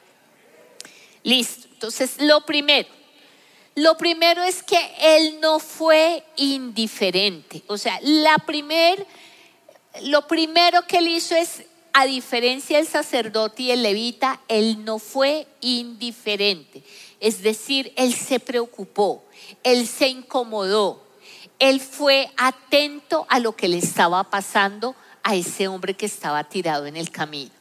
Listo. 1.21 1.68
Entonces, 1.79 2.15
lo 2.19 2.41
primero, 2.41 2.89
lo 3.75 3.95
primero 3.95 4.43
es 4.43 4.61
que 4.63 4.77
él 4.99 5.39
no 5.39 5.59
fue 5.59 6.25
indiferente. 6.35 7.63
O 7.67 7.77
sea, 7.77 7.97
la 8.01 8.35
primer, 8.39 9.07
lo 10.01 10.27
primero 10.27 10.85
que 10.85 10.97
él 10.97 11.07
hizo 11.07 11.35
es, 11.35 11.63
a 11.93 12.05
diferencia 12.05 12.79
del 12.79 12.85
sacerdote 12.85 13.63
y 13.63 13.71
el 13.71 13.81
levita, 13.81 14.41
él 14.49 14.83
no 14.83 14.99
fue 14.99 15.47
indiferente. 15.61 16.83
Es 17.21 17.41
decir, 17.41 17.93
él 17.95 18.13
se 18.13 18.41
preocupó, 18.41 19.23
él 19.63 19.87
se 19.87 20.09
incomodó, 20.09 21.01
él 21.59 21.79
fue 21.79 22.29
atento 22.35 23.25
a 23.29 23.39
lo 23.39 23.55
que 23.55 23.69
le 23.69 23.77
estaba 23.77 24.29
pasando 24.29 24.97
a 25.23 25.33
ese 25.33 25.69
hombre 25.69 25.93
que 25.93 26.07
estaba 26.07 26.43
tirado 26.43 26.87
en 26.87 26.97
el 26.97 27.09
camino 27.09 27.58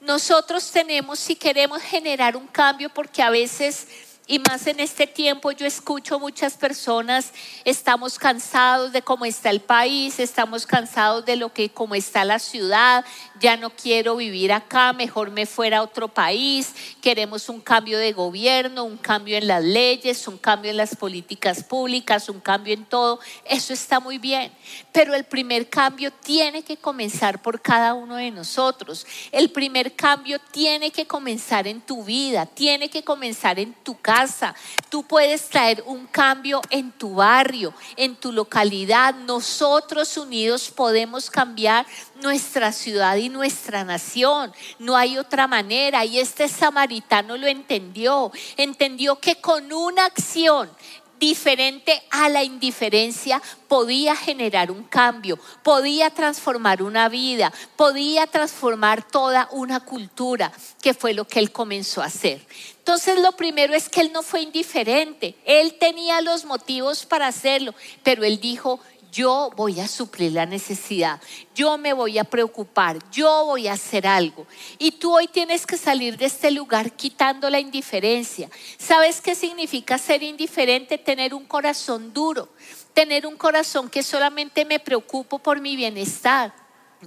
nosotros 0.00 0.70
tenemos, 0.70 1.18
si 1.18 1.34
queremos 1.34 1.82
generar 1.82 2.36
un 2.36 2.46
cambio, 2.46 2.88
porque 2.88 3.22
a 3.22 3.30
veces 3.30 3.86
y 4.30 4.38
más 4.40 4.66
en 4.66 4.78
este 4.78 5.06
tiempo 5.06 5.52
yo 5.52 5.64
escucho 5.64 6.20
muchas 6.20 6.54
personas, 6.54 7.32
estamos 7.64 8.18
cansados 8.18 8.92
de 8.92 9.00
cómo 9.00 9.24
está 9.24 9.48
el 9.48 9.62
país, 9.62 10.20
estamos 10.20 10.66
cansados 10.66 11.24
de 11.24 11.36
lo 11.36 11.50
que 11.50 11.70
cómo 11.70 11.94
está 11.94 12.26
la 12.26 12.38
ciudad, 12.38 13.06
ya 13.40 13.56
no 13.56 13.70
quiero 13.70 14.16
vivir 14.16 14.52
acá, 14.52 14.92
mejor 14.92 15.30
me 15.30 15.46
fuera 15.46 15.78
a 15.78 15.82
otro 15.82 16.08
país, 16.08 16.74
queremos 17.00 17.48
un 17.48 17.60
cambio 17.60 17.98
de 17.98 18.12
gobierno, 18.12 18.84
un 18.84 18.96
cambio 18.96 19.36
en 19.36 19.46
las 19.46 19.62
leyes, 19.62 20.26
un 20.28 20.38
cambio 20.38 20.70
en 20.70 20.76
las 20.76 20.96
políticas 20.96 21.62
públicas, 21.62 22.28
un 22.28 22.40
cambio 22.40 22.74
en 22.74 22.84
todo. 22.84 23.20
Eso 23.44 23.72
está 23.72 24.00
muy 24.00 24.18
bien, 24.18 24.52
pero 24.92 25.14
el 25.14 25.24
primer 25.24 25.68
cambio 25.68 26.12
tiene 26.12 26.62
que 26.62 26.76
comenzar 26.76 27.42
por 27.42 27.60
cada 27.60 27.94
uno 27.94 28.16
de 28.16 28.30
nosotros. 28.30 29.06
El 29.32 29.50
primer 29.50 29.94
cambio 29.94 30.38
tiene 30.50 30.90
que 30.90 31.06
comenzar 31.06 31.66
en 31.66 31.80
tu 31.80 32.04
vida, 32.04 32.46
tiene 32.46 32.88
que 32.88 33.02
comenzar 33.02 33.58
en 33.58 33.74
tu 33.82 33.98
casa 34.00 34.54
tú 34.88 35.02
puedes 35.02 35.48
traer 35.48 35.82
un 35.86 36.06
cambio 36.06 36.60
en 36.70 36.92
tu 36.92 37.14
barrio, 37.14 37.74
en 37.96 38.16
tu 38.16 38.32
localidad. 38.32 39.14
Nosotros 39.14 40.16
unidos 40.16 40.70
podemos 40.70 41.30
cambiar 41.30 41.86
nuestra 42.20 42.72
ciudad 42.72 43.16
y 43.16 43.28
nuestra 43.28 43.84
nación. 43.84 44.52
No 44.78 44.96
hay 44.96 45.18
otra 45.18 45.46
manera. 45.46 46.04
Y 46.04 46.18
este 46.18 46.48
samaritano 46.48 47.36
lo 47.36 47.46
entendió. 47.46 48.30
Entendió 48.56 49.16
que 49.16 49.36
con 49.36 49.72
una 49.72 50.06
acción 50.06 50.70
diferente 51.18 52.00
a 52.10 52.28
la 52.28 52.44
indiferencia 52.44 53.42
podía 53.66 54.14
generar 54.16 54.70
un 54.70 54.84
cambio, 54.84 55.38
podía 55.62 56.10
transformar 56.10 56.82
una 56.82 57.08
vida, 57.08 57.52
podía 57.76 58.26
transformar 58.26 59.02
toda 59.02 59.48
una 59.52 59.80
cultura, 59.80 60.52
que 60.80 60.94
fue 60.94 61.14
lo 61.14 61.26
que 61.26 61.40
él 61.40 61.52
comenzó 61.52 62.02
a 62.02 62.06
hacer. 62.06 62.44
Entonces 62.78 63.18
lo 63.20 63.32
primero 63.32 63.74
es 63.74 63.88
que 63.88 64.00
él 64.00 64.12
no 64.12 64.22
fue 64.22 64.42
indiferente, 64.42 65.34
él 65.44 65.76
tenía 65.78 66.20
los 66.20 66.44
motivos 66.44 67.04
para 67.04 67.26
hacerlo, 67.26 67.74
pero 68.02 68.24
él 68.24 68.40
dijo, 68.40 68.80
yo 69.12 69.50
voy 69.56 69.80
a 69.80 69.88
suplir 69.88 70.32
la 70.32 70.46
necesidad, 70.46 71.20
yo 71.54 71.78
me 71.78 71.92
voy 71.92 72.18
a 72.18 72.24
preocupar, 72.24 72.98
yo 73.10 73.46
voy 73.46 73.68
a 73.68 73.72
hacer 73.72 74.06
algo. 74.06 74.46
Y 74.78 74.92
tú 74.92 75.14
hoy 75.14 75.28
tienes 75.28 75.66
que 75.66 75.76
salir 75.76 76.16
de 76.16 76.26
este 76.26 76.50
lugar 76.50 76.92
quitando 76.92 77.48
la 77.50 77.60
indiferencia. 77.60 78.48
¿Sabes 78.78 79.20
qué 79.20 79.34
significa 79.34 79.98
ser 79.98 80.22
indiferente? 80.22 80.98
Tener 80.98 81.34
un 81.34 81.44
corazón 81.44 82.12
duro, 82.12 82.48
tener 82.94 83.26
un 83.26 83.36
corazón 83.36 83.88
que 83.88 84.02
solamente 84.02 84.64
me 84.64 84.80
preocupo 84.80 85.38
por 85.38 85.60
mi 85.60 85.76
bienestar. 85.76 86.54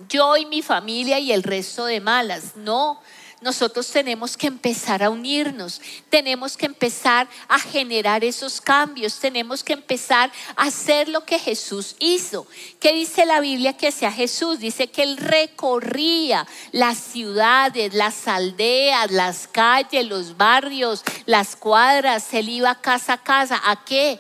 Yo 0.08 0.38
y 0.38 0.46
mi 0.46 0.62
familia 0.62 1.20
y 1.20 1.32
el 1.32 1.44
resto 1.44 1.86
de 1.86 2.00
malas. 2.00 2.56
No, 2.56 3.02
nosotros 3.42 3.88
tenemos 3.88 4.38
que 4.38 4.46
empezar 4.46 5.02
a 5.02 5.10
unirnos, 5.10 5.82
tenemos 6.10 6.56
que 6.56 6.68
empezar 6.68 7.28
a 7.48 7.60
generar 7.60 8.24
esos 8.24 8.62
cambios, 8.62 9.20
tenemos 9.20 9.64
que 9.64 9.74
empezar 9.74 10.32
a 10.56 10.66
hacer 10.66 11.10
lo 11.10 11.26
que 11.26 11.40
Jesús 11.40 11.96
hizo. 12.00 12.46
¿Qué 12.80 12.94
dice 12.94 13.26
la 13.26 13.40
Biblia 13.40 13.76
que 13.76 13.88
hacía 13.88 14.12
Jesús? 14.12 14.60
Dice 14.60 14.88
que 14.88 15.02
él 15.02 15.18
recorría 15.18 16.48
las 16.72 17.00
ciudades, 17.00 17.96
las 17.96 18.28
aldeas, 18.28 19.10
las 19.10 19.48
calles, 19.48 20.06
los 20.06 20.38
barrios, 20.38 21.04
las 21.26 21.56
cuadras, 21.56 22.34
él 22.34 22.48
iba 22.48 22.80
casa 22.80 23.14
a 23.14 23.24
casa. 23.24 23.60
¿A 23.64 23.84
qué? 23.84 24.20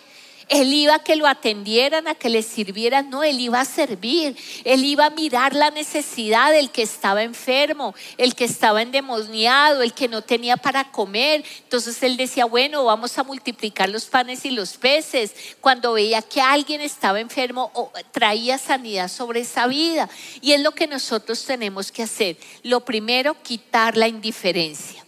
Él 0.51 0.73
iba 0.73 0.95
a 0.95 0.99
que 0.99 1.15
lo 1.15 1.27
atendieran, 1.27 2.09
a 2.09 2.15
que 2.15 2.29
le 2.29 2.43
sirvieran. 2.43 3.09
No, 3.09 3.23
él 3.23 3.39
iba 3.39 3.61
a 3.61 3.65
servir. 3.65 4.35
Él 4.65 4.83
iba 4.83 5.05
a 5.05 5.09
mirar 5.09 5.55
la 5.55 5.71
necesidad 5.71 6.51
del 6.51 6.71
que 6.71 6.81
estaba 6.81 7.23
enfermo, 7.23 7.95
el 8.17 8.35
que 8.35 8.43
estaba 8.43 8.81
endemoniado, 8.81 9.81
el 9.81 9.93
que 9.93 10.09
no 10.09 10.21
tenía 10.21 10.57
para 10.57 10.91
comer. 10.91 11.45
Entonces 11.63 12.03
él 12.03 12.17
decía, 12.17 12.43
bueno, 12.43 12.83
vamos 12.83 13.17
a 13.17 13.23
multiplicar 13.23 13.87
los 13.87 14.07
panes 14.07 14.43
y 14.43 14.51
los 14.51 14.75
peces. 14.75 15.33
Cuando 15.61 15.93
veía 15.93 16.21
que 16.21 16.41
alguien 16.41 16.81
estaba 16.81 17.21
enfermo, 17.21 17.71
traía 18.11 18.57
sanidad 18.57 19.07
sobre 19.07 19.39
esa 19.39 19.67
vida. 19.67 20.09
Y 20.41 20.51
es 20.51 20.59
lo 20.59 20.73
que 20.73 20.85
nosotros 20.85 21.45
tenemos 21.45 21.93
que 21.93 22.03
hacer. 22.03 22.35
Lo 22.63 22.81
primero, 22.81 23.41
quitar 23.41 23.95
la 23.95 24.09
indiferencia. 24.09 25.00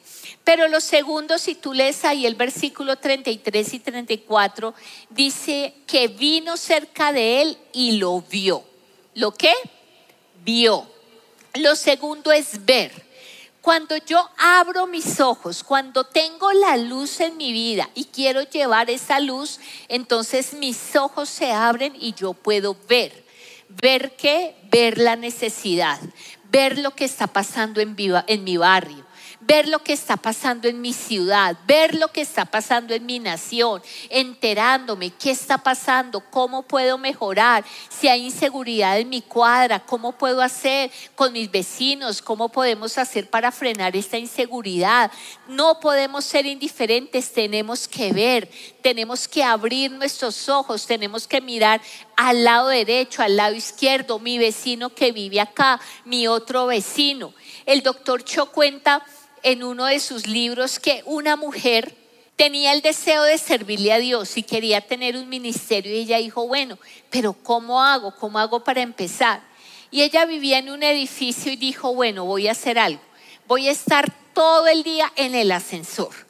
Pero 0.43 0.67
lo 0.67 0.81
segundo, 0.81 1.37
si 1.37 1.55
tú 1.55 1.73
lees 1.73 2.03
ahí 2.03 2.25
el 2.25 2.35
versículo 2.35 2.97
33 2.97 3.73
y 3.73 3.79
34, 3.79 4.73
dice 5.09 5.73
que 5.87 6.09
vino 6.09 6.57
cerca 6.57 7.13
de 7.13 7.41
él 7.41 7.57
y 7.71 7.93
lo 7.93 8.21
vio. 8.21 8.63
¿Lo 9.13 9.31
qué? 9.33 9.53
Vio. 10.43 10.85
Lo 11.53 11.75
segundo 11.75 12.31
es 12.31 12.65
ver. 12.65 12.91
Cuando 13.61 13.95
yo 13.95 14.29
abro 14.37 14.85
mis 14.87 15.21
ojos, 15.21 15.63
cuando 15.63 16.03
tengo 16.03 16.51
la 16.51 16.75
luz 16.75 17.21
en 17.21 17.37
mi 17.37 17.53
vida 17.53 17.89
y 17.95 18.05
quiero 18.05 18.41
llevar 18.41 18.89
esa 18.89 19.21
luz, 19.21 19.61
entonces 19.87 20.53
mis 20.53 20.97
ojos 20.97 21.29
se 21.29 21.53
abren 21.53 21.95
y 21.97 22.13
yo 22.13 22.33
puedo 22.33 22.75
ver. 22.89 23.23
¿Ver 23.69 24.17
qué? 24.17 24.57
Ver 24.69 24.97
la 24.97 25.15
necesidad, 25.15 26.01
ver 26.51 26.77
lo 26.79 26.91
que 26.91 27.05
está 27.05 27.27
pasando 27.27 27.79
en, 27.79 27.95
en 28.27 28.43
mi 28.43 28.57
barrio 28.57 29.02
ver 29.45 29.67
lo 29.67 29.79
que 29.79 29.93
está 29.93 30.17
pasando 30.17 30.67
en 30.67 30.81
mi 30.81 30.93
ciudad, 30.93 31.57
ver 31.65 31.95
lo 31.95 32.07
que 32.09 32.21
está 32.21 32.45
pasando 32.45 32.93
en 32.93 33.05
mi 33.05 33.19
nación, 33.19 33.81
enterándome 34.09 35.11
qué 35.11 35.31
está 35.31 35.57
pasando, 35.57 36.19
cómo 36.19 36.63
puedo 36.63 36.97
mejorar, 36.97 37.63
si 37.89 38.07
hay 38.07 38.25
inseguridad 38.25 38.99
en 38.99 39.09
mi 39.09 39.21
cuadra, 39.21 39.79
cómo 39.79 40.13
puedo 40.13 40.41
hacer 40.41 40.91
con 41.15 41.33
mis 41.33 41.49
vecinos, 41.51 42.21
cómo 42.21 42.49
podemos 42.49 42.97
hacer 42.97 43.29
para 43.29 43.51
frenar 43.51 43.95
esta 43.95 44.17
inseguridad. 44.17 45.11
No 45.47 45.79
podemos 45.79 46.25
ser 46.25 46.45
indiferentes, 46.45 47.31
tenemos 47.31 47.87
que 47.87 48.13
ver, 48.13 48.49
tenemos 48.81 49.27
que 49.27 49.43
abrir 49.43 49.91
nuestros 49.91 50.47
ojos, 50.49 50.85
tenemos 50.85 51.27
que 51.27 51.41
mirar 51.41 51.81
al 52.15 52.43
lado 52.43 52.67
derecho, 52.67 53.21
al 53.21 53.35
lado 53.35 53.55
izquierdo, 53.55 54.19
mi 54.19 54.37
vecino 54.37 54.89
que 54.89 55.11
vive 55.11 55.41
acá, 55.41 55.79
mi 56.05 56.27
otro 56.27 56.67
vecino. 56.67 57.33
El 57.65 57.81
doctor 57.81 58.23
Cho 58.23 58.51
cuenta 58.51 59.03
en 59.43 59.63
uno 59.63 59.85
de 59.85 59.99
sus 59.99 60.27
libros 60.27 60.79
que 60.79 61.03
una 61.05 61.35
mujer 61.35 61.95
tenía 62.35 62.73
el 62.73 62.81
deseo 62.81 63.23
de 63.23 63.37
servirle 63.37 63.93
a 63.93 63.99
Dios 63.99 64.37
y 64.37 64.43
quería 64.43 64.81
tener 64.81 65.15
un 65.15 65.29
ministerio 65.29 65.93
y 65.93 65.99
ella 65.99 66.17
dijo, 66.17 66.47
bueno, 66.47 66.79
pero 67.09 67.33
¿cómo 67.33 67.83
hago? 67.83 68.15
¿Cómo 68.15 68.39
hago 68.39 68.63
para 68.63 68.81
empezar? 68.81 69.41
Y 69.91 70.01
ella 70.01 70.25
vivía 70.25 70.57
en 70.57 70.69
un 70.69 70.81
edificio 70.81 71.51
y 71.51 71.55
dijo, 71.57 71.93
bueno, 71.93 72.25
voy 72.25 72.47
a 72.47 72.53
hacer 72.53 72.79
algo. 72.79 73.01
Voy 73.47 73.67
a 73.67 73.71
estar 73.71 74.11
todo 74.33 74.67
el 74.67 74.81
día 74.81 75.11
en 75.15 75.35
el 75.35 75.51
ascensor 75.51 76.22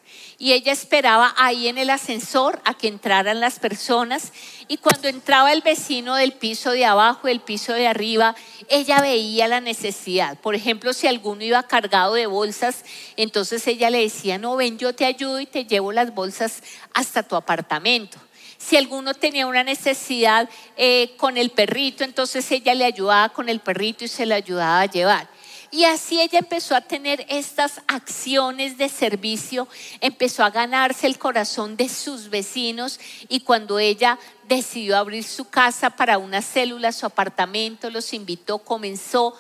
y 0.43 0.51
ella 0.51 0.73
esperaba 0.73 1.33
ahí 1.37 1.69
en 1.69 1.77
el 1.77 1.89
ascensor 1.89 2.61
a 2.65 2.73
que 2.73 2.89
entraran 2.89 3.39
las 3.39 3.59
personas 3.59 4.33
y 4.67 4.75
cuando 4.75 5.07
entraba 5.07 5.53
el 5.53 5.61
vecino 5.61 6.15
del 6.15 6.33
piso 6.33 6.71
de 6.71 6.83
abajo, 6.83 7.29
del 7.29 7.39
piso 7.39 7.71
de 7.71 7.87
arriba, 7.87 8.35
ella 8.67 8.99
veía 8.99 9.47
la 9.47 9.61
necesidad. 9.61 10.37
Por 10.37 10.53
ejemplo, 10.53 10.91
si 10.91 11.07
alguno 11.07 11.45
iba 11.45 11.63
cargado 11.63 12.15
de 12.15 12.25
bolsas, 12.25 12.83
entonces 13.15 13.65
ella 13.67 13.89
le 13.89 14.01
decía, 14.01 14.37
no, 14.37 14.57
ven, 14.57 14.77
yo 14.77 14.93
te 14.93 15.05
ayudo 15.05 15.39
y 15.39 15.45
te 15.45 15.63
llevo 15.63 15.93
las 15.93 16.13
bolsas 16.13 16.61
hasta 16.93 17.23
tu 17.23 17.37
apartamento. 17.37 18.17
Si 18.57 18.75
alguno 18.75 19.13
tenía 19.13 19.47
una 19.47 19.63
necesidad 19.63 20.49
eh, 20.75 21.13
con 21.15 21.37
el 21.37 21.51
perrito, 21.51 22.03
entonces 22.03 22.51
ella 22.51 22.75
le 22.75 22.83
ayudaba 22.83 23.29
con 23.29 23.47
el 23.47 23.61
perrito 23.61 24.03
y 24.03 24.09
se 24.09 24.25
le 24.25 24.35
ayudaba 24.35 24.81
a 24.81 24.87
llevar. 24.87 25.29
Y 25.73 25.85
así 25.85 26.21
ella 26.21 26.37
empezó 26.37 26.75
a 26.75 26.81
tener 26.81 27.25
estas 27.29 27.81
acciones 27.87 28.77
de 28.77 28.89
servicio, 28.89 29.67
empezó 30.01 30.43
a 30.43 30.51
ganarse 30.51 31.07
el 31.07 31.17
corazón 31.17 31.75
de 31.75 31.89
sus 31.89 32.29
vecinos 32.29 32.99
y 33.27 33.39
cuando 33.39 33.79
ella 33.79 34.19
decidió 34.47 34.95
abrir 34.95 35.23
su 35.23 35.45
casa 35.45 35.89
para 35.89 36.19
una 36.19 36.43
célula, 36.43 36.91
su 36.91 37.07
apartamento, 37.07 37.89
los 37.89 38.13
invitó, 38.13 38.59
comenzó 38.59 39.33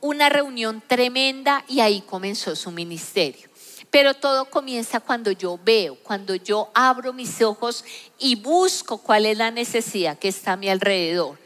una 0.00 0.28
reunión 0.28 0.80
tremenda 0.86 1.64
y 1.66 1.80
ahí 1.80 2.02
comenzó 2.02 2.54
su 2.54 2.70
ministerio. 2.70 3.50
Pero 3.90 4.14
todo 4.14 4.44
comienza 4.44 5.00
cuando 5.00 5.32
yo 5.32 5.58
veo, 5.64 5.96
cuando 6.04 6.36
yo 6.36 6.70
abro 6.72 7.12
mis 7.12 7.42
ojos 7.42 7.84
y 8.16 8.36
busco 8.36 8.98
cuál 8.98 9.26
es 9.26 9.36
la 9.36 9.50
necesidad 9.50 10.16
que 10.20 10.28
está 10.28 10.52
a 10.52 10.56
mi 10.56 10.68
alrededor. 10.68 11.39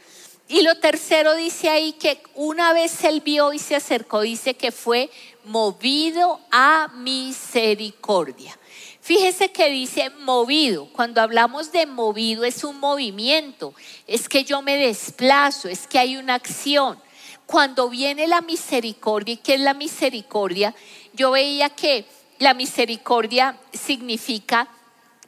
Y 0.47 0.61
lo 0.61 0.75
tercero 0.75 1.33
dice 1.33 1.69
ahí 1.69 1.93
que 1.93 2.21
una 2.35 2.71
vez 2.71 3.03
él 3.03 3.21
vio 3.21 3.51
y 3.51 3.57
se 3.57 3.75
acercó, 3.75 4.21
dice 4.21 4.53
que 4.53 4.71
fue 4.71 5.09
movido 5.43 6.39
a 6.51 6.89
misericordia. 6.93 8.57
Fíjese 9.01 9.51
que 9.51 9.69
dice 9.71 10.11
movido. 10.11 10.87
Cuando 10.93 11.21
hablamos 11.21 11.71
de 11.71 11.87
movido 11.87 12.43
es 12.43 12.63
un 12.63 12.79
movimiento, 12.79 13.73
es 14.05 14.29
que 14.29 14.43
yo 14.43 14.61
me 14.61 14.77
desplazo, 14.77 15.67
es 15.67 15.87
que 15.87 15.97
hay 15.97 16.17
una 16.17 16.35
acción. 16.35 16.99
Cuando 17.47 17.89
viene 17.89 18.27
la 18.27 18.41
misericordia, 18.41 19.33
¿y 19.33 19.37
qué 19.37 19.55
es 19.55 19.61
la 19.61 19.73
misericordia? 19.73 20.75
Yo 21.13 21.31
veía 21.31 21.69
que 21.69 22.05
la 22.37 22.53
misericordia 22.53 23.57
significa 23.73 24.67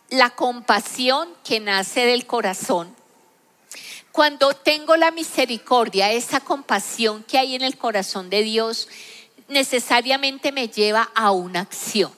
la 0.10 0.30
compasión 0.30 1.30
que 1.43 1.60
nace 1.60 2.06
del 2.06 2.27
corazón 2.27 2.97
cuando 4.17 4.51
tengo 4.56 4.95
la 4.97 5.12
misericordia, 5.12 6.12
esa 6.12 6.39
compasión 6.39 7.21
que 7.21 7.38
hay 7.38 7.53
en 7.53 7.62
el 7.62 7.77
corazón 7.77 8.32
de 8.32 8.41
Dios, 8.41 8.89
necesariamente 9.47 10.51
me 10.51 10.69
lleva 10.69 11.12
a 11.13 11.30
una 11.30 11.60
acción. 11.60 12.12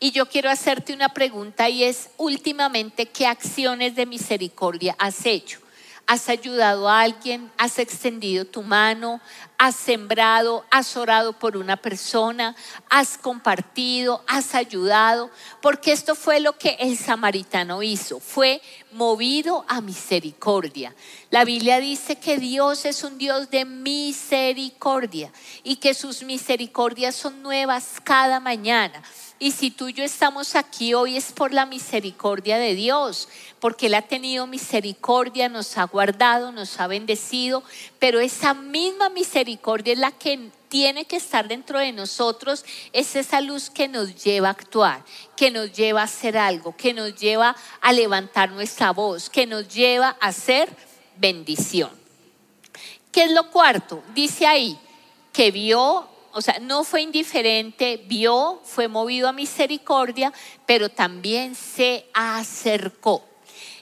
Y 0.00 0.10
yo 0.10 0.26
quiero 0.26 0.50
hacerte 0.50 0.92
una 0.92 1.10
pregunta 1.10 1.68
y 1.68 1.84
es, 1.84 2.08
últimamente, 2.16 3.06
¿qué 3.06 3.28
acciones 3.28 3.94
de 3.94 4.06
misericordia 4.06 4.96
has 4.98 5.24
hecho? 5.24 5.60
Has 6.06 6.28
ayudado 6.28 6.88
a 6.88 7.00
alguien, 7.00 7.50
has 7.58 7.80
extendido 7.80 8.44
tu 8.44 8.62
mano, 8.62 9.20
has 9.58 9.74
sembrado, 9.74 10.64
has 10.70 10.96
orado 10.96 11.32
por 11.32 11.56
una 11.56 11.76
persona, 11.76 12.54
has 12.88 13.18
compartido, 13.18 14.22
has 14.28 14.54
ayudado, 14.54 15.30
porque 15.60 15.92
esto 15.92 16.14
fue 16.14 16.38
lo 16.38 16.56
que 16.56 16.76
el 16.78 16.96
samaritano 16.96 17.82
hizo, 17.82 18.20
fue 18.20 18.62
movido 18.92 19.64
a 19.66 19.80
misericordia. 19.80 20.94
La 21.30 21.44
Biblia 21.44 21.80
dice 21.80 22.16
que 22.16 22.38
Dios 22.38 22.84
es 22.84 23.02
un 23.02 23.18
Dios 23.18 23.50
de 23.50 23.64
misericordia 23.64 25.32
y 25.64 25.76
que 25.76 25.92
sus 25.92 26.22
misericordias 26.22 27.16
son 27.16 27.42
nuevas 27.42 28.00
cada 28.04 28.38
mañana. 28.38 29.02
Y 29.38 29.50
si 29.50 29.70
tú 29.70 29.88
y 29.88 29.92
yo 29.92 30.02
estamos 30.02 30.56
aquí 30.56 30.94
hoy 30.94 31.18
es 31.18 31.32
por 31.32 31.52
la 31.52 31.66
misericordia 31.66 32.56
de 32.56 32.74
Dios, 32.74 33.28
porque 33.60 33.86
Él 33.86 33.94
ha 33.94 34.02
tenido 34.02 34.46
misericordia, 34.46 35.50
nos 35.50 35.76
ha 35.76 35.84
guardado, 35.84 36.52
nos 36.52 36.80
ha 36.80 36.86
bendecido, 36.86 37.62
pero 37.98 38.18
esa 38.18 38.54
misma 38.54 39.10
misericordia 39.10 39.92
es 39.92 39.98
la 39.98 40.10
que 40.10 40.50
tiene 40.68 41.04
que 41.04 41.16
estar 41.16 41.48
dentro 41.48 41.78
de 41.78 41.92
nosotros, 41.92 42.64
es 42.94 43.14
esa 43.14 43.42
luz 43.42 43.68
que 43.68 43.88
nos 43.88 44.24
lleva 44.24 44.48
a 44.48 44.52
actuar, 44.52 45.04
que 45.36 45.50
nos 45.50 45.70
lleva 45.70 46.00
a 46.00 46.04
hacer 46.04 46.38
algo, 46.38 46.74
que 46.74 46.94
nos 46.94 47.14
lleva 47.14 47.54
a 47.82 47.92
levantar 47.92 48.50
nuestra 48.50 48.90
voz, 48.92 49.28
que 49.28 49.46
nos 49.46 49.68
lleva 49.68 50.16
a 50.18 50.28
hacer 50.28 50.74
bendición. 51.18 51.90
¿Qué 53.12 53.24
es 53.24 53.32
lo 53.32 53.50
cuarto? 53.50 54.02
Dice 54.14 54.46
ahí 54.46 54.78
que 55.30 55.50
vio 55.50 56.08
o 56.36 56.42
sea, 56.42 56.58
no 56.60 56.84
fue 56.84 57.00
indiferente, 57.00 57.96
vio, 58.06 58.60
fue 58.62 58.88
movido 58.88 59.26
a 59.26 59.32
misericordia, 59.32 60.34
pero 60.66 60.90
también 60.90 61.54
se 61.54 62.04
acercó. 62.12 63.24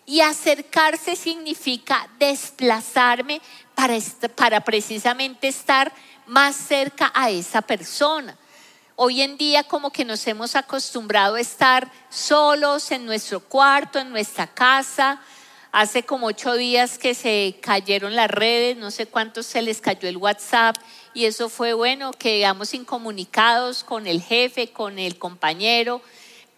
Y 0.07 0.21
acercarse 0.21 1.17
significa 1.17 2.09
desplazarme 2.21 3.40
para, 3.75 3.97
para 4.37 4.61
precisamente 4.61 5.49
estar 5.49 5.93
más 6.27 6.55
cerca 6.55 7.11
a 7.12 7.29
esa 7.29 7.61
persona. 7.61 8.38
Hoy 8.95 9.23
en 9.23 9.37
día 9.37 9.64
como 9.64 9.90
que 9.90 10.05
nos 10.05 10.25
hemos 10.29 10.55
acostumbrado 10.55 11.35
a 11.35 11.40
estar 11.40 11.90
solos 12.09 12.93
en 12.93 13.05
nuestro 13.05 13.40
cuarto, 13.40 13.99
en 13.99 14.11
nuestra 14.11 14.47
casa. 14.47 15.21
Hace 15.73 16.05
como 16.05 16.29
ocho 16.29 16.55
días 16.55 16.99
que 16.99 17.14
se 17.14 17.59
cayeron 17.61 18.14
las 18.14 18.31
redes, 18.31 18.77
no 18.77 18.93
sé 18.93 19.07
cuántos 19.07 19.45
se 19.45 19.61
les 19.61 19.81
cayó 19.81 20.09
el 20.09 20.19
WhatsApp 20.19 20.77
y 21.14 21.27
eso 21.27 21.48
fue 21.48 21.72
bueno, 21.72 22.12
quedamos 22.12 22.74
incomunicados 22.74 23.85
con 23.85 24.07
el 24.07 24.20
jefe, 24.20 24.72
con 24.72 24.98
el 24.98 25.16
compañero, 25.16 26.03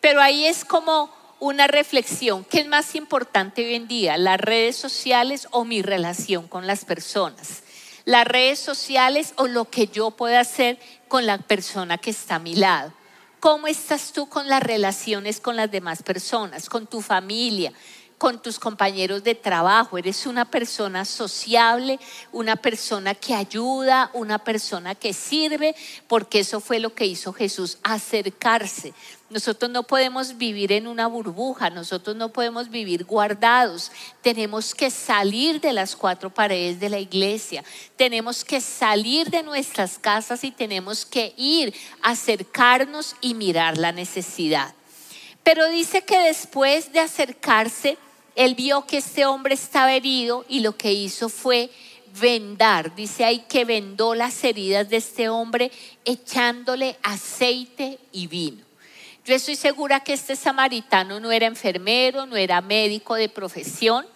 pero 0.00 0.20
ahí 0.20 0.46
es 0.46 0.64
como 0.64 1.10
una 1.38 1.66
reflexión, 1.66 2.44
¿qué 2.44 2.60
es 2.60 2.66
más 2.66 2.94
importante 2.94 3.64
hoy 3.64 3.74
en 3.74 3.86
día, 3.86 4.16
las 4.16 4.40
redes 4.40 4.76
sociales 4.76 5.46
o 5.50 5.64
mi 5.64 5.82
relación 5.82 6.48
con 6.48 6.66
las 6.66 6.84
personas? 6.84 7.62
Las 8.06 8.26
redes 8.26 8.58
sociales 8.58 9.34
o 9.36 9.46
lo 9.46 9.66
que 9.66 9.88
yo 9.88 10.12
pueda 10.12 10.40
hacer 10.40 10.78
con 11.08 11.26
la 11.26 11.38
persona 11.38 11.98
que 11.98 12.10
está 12.10 12.36
a 12.36 12.38
mi 12.38 12.54
lado. 12.54 12.92
¿Cómo 13.40 13.66
estás 13.66 14.12
tú 14.12 14.28
con 14.28 14.48
las 14.48 14.62
relaciones 14.62 15.40
con 15.40 15.56
las 15.56 15.70
demás 15.70 16.02
personas, 16.02 16.70
con 16.70 16.86
tu 16.86 17.02
familia, 17.02 17.72
con 18.18 18.40
tus 18.40 18.59
compañeros 18.59 19.22
de 19.24 19.35
trabajo, 19.35 19.98
eres 19.98 20.26
una 20.26 20.46
persona 20.46 21.05
sociable, 21.05 22.00
una 22.33 22.57
persona 22.57 23.14
que 23.14 23.35
ayuda, 23.35 24.11
una 24.14 24.38
persona 24.38 24.94
que 24.94 25.12
sirve, 25.12 25.74
porque 26.09 26.40
eso 26.40 26.61
fue 26.61 26.81
lo 26.81 26.94
que 26.94 27.05
hizo 27.05 27.33
Jesús, 27.33 27.79
acercarse. 27.83 28.94
Nosotros 29.29 29.70
no 29.70 29.83
podemos 29.83 30.38
vivir 30.38 30.72
en 30.72 30.87
una 30.87 31.09
burbuja, 31.09 31.68
nosotros 31.68 32.16
no 32.16 32.33
podemos 32.33 32.70
vivir 32.70 33.05
guardados, 33.05 33.90
tenemos 34.22 34.74
que 34.74 34.90
salir 34.90 35.61
de 35.61 35.72
las 35.72 35.96
cuatro 35.96 36.31
paredes 36.33 36.81
de 36.81 36.88
la 36.88 37.00
iglesia, 37.00 37.64
tenemos 37.96 38.44
que 38.44 38.61
salir 38.61 39.29
de 39.29 39.42
nuestras 39.42 39.98
casas 39.98 40.44
y 40.44 40.52
tenemos 40.52 41.05
que 41.05 41.35
ir, 41.37 41.74
acercarnos 42.02 43.16
y 43.20 43.35
mirar 43.35 43.76
la 43.76 43.92
necesidad. 43.92 44.72
Pero 45.42 45.68
dice 45.68 46.02
que 46.02 46.18
después 46.18 46.92
de 46.92 47.00
acercarse, 47.00 47.98
él 48.37 48.55
vio 48.55 48.87
que 48.87 48.99
este 48.99 49.27
hombre 49.27 49.55
estaba 49.55 49.94
herido 49.94 50.44
y 50.49 50.61
lo 50.61 50.77
que 50.77 50.92
hizo 50.92 51.29
fue 51.29 51.70
vendar. 52.20 52.94
Dice 52.94 53.25
ahí 53.25 53.40
que 53.49 53.64
vendó 53.64 54.14
las 54.14 54.44
heridas 54.44 54.88
de 54.88 54.99
este 54.99 55.29
hombre 55.29 55.72
echándole 56.05 56.96
aceite 57.03 57.99
y 58.12 58.27
vino. 58.27 58.62
Yo 59.25 59.35
estoy 59.35 59.57
segura 59.57 60.01
que 60.01 60.12
este 60.12 60.37
samaritano 60.37 61.18
no 61.18 61.33
era 61.33 61.46
enfermero, 61.46 62.27
no 62.27 62.37
era 62.37 62.61
médico 62.61 63.16
de 63.16 63.29
profesión, 63.29 64.07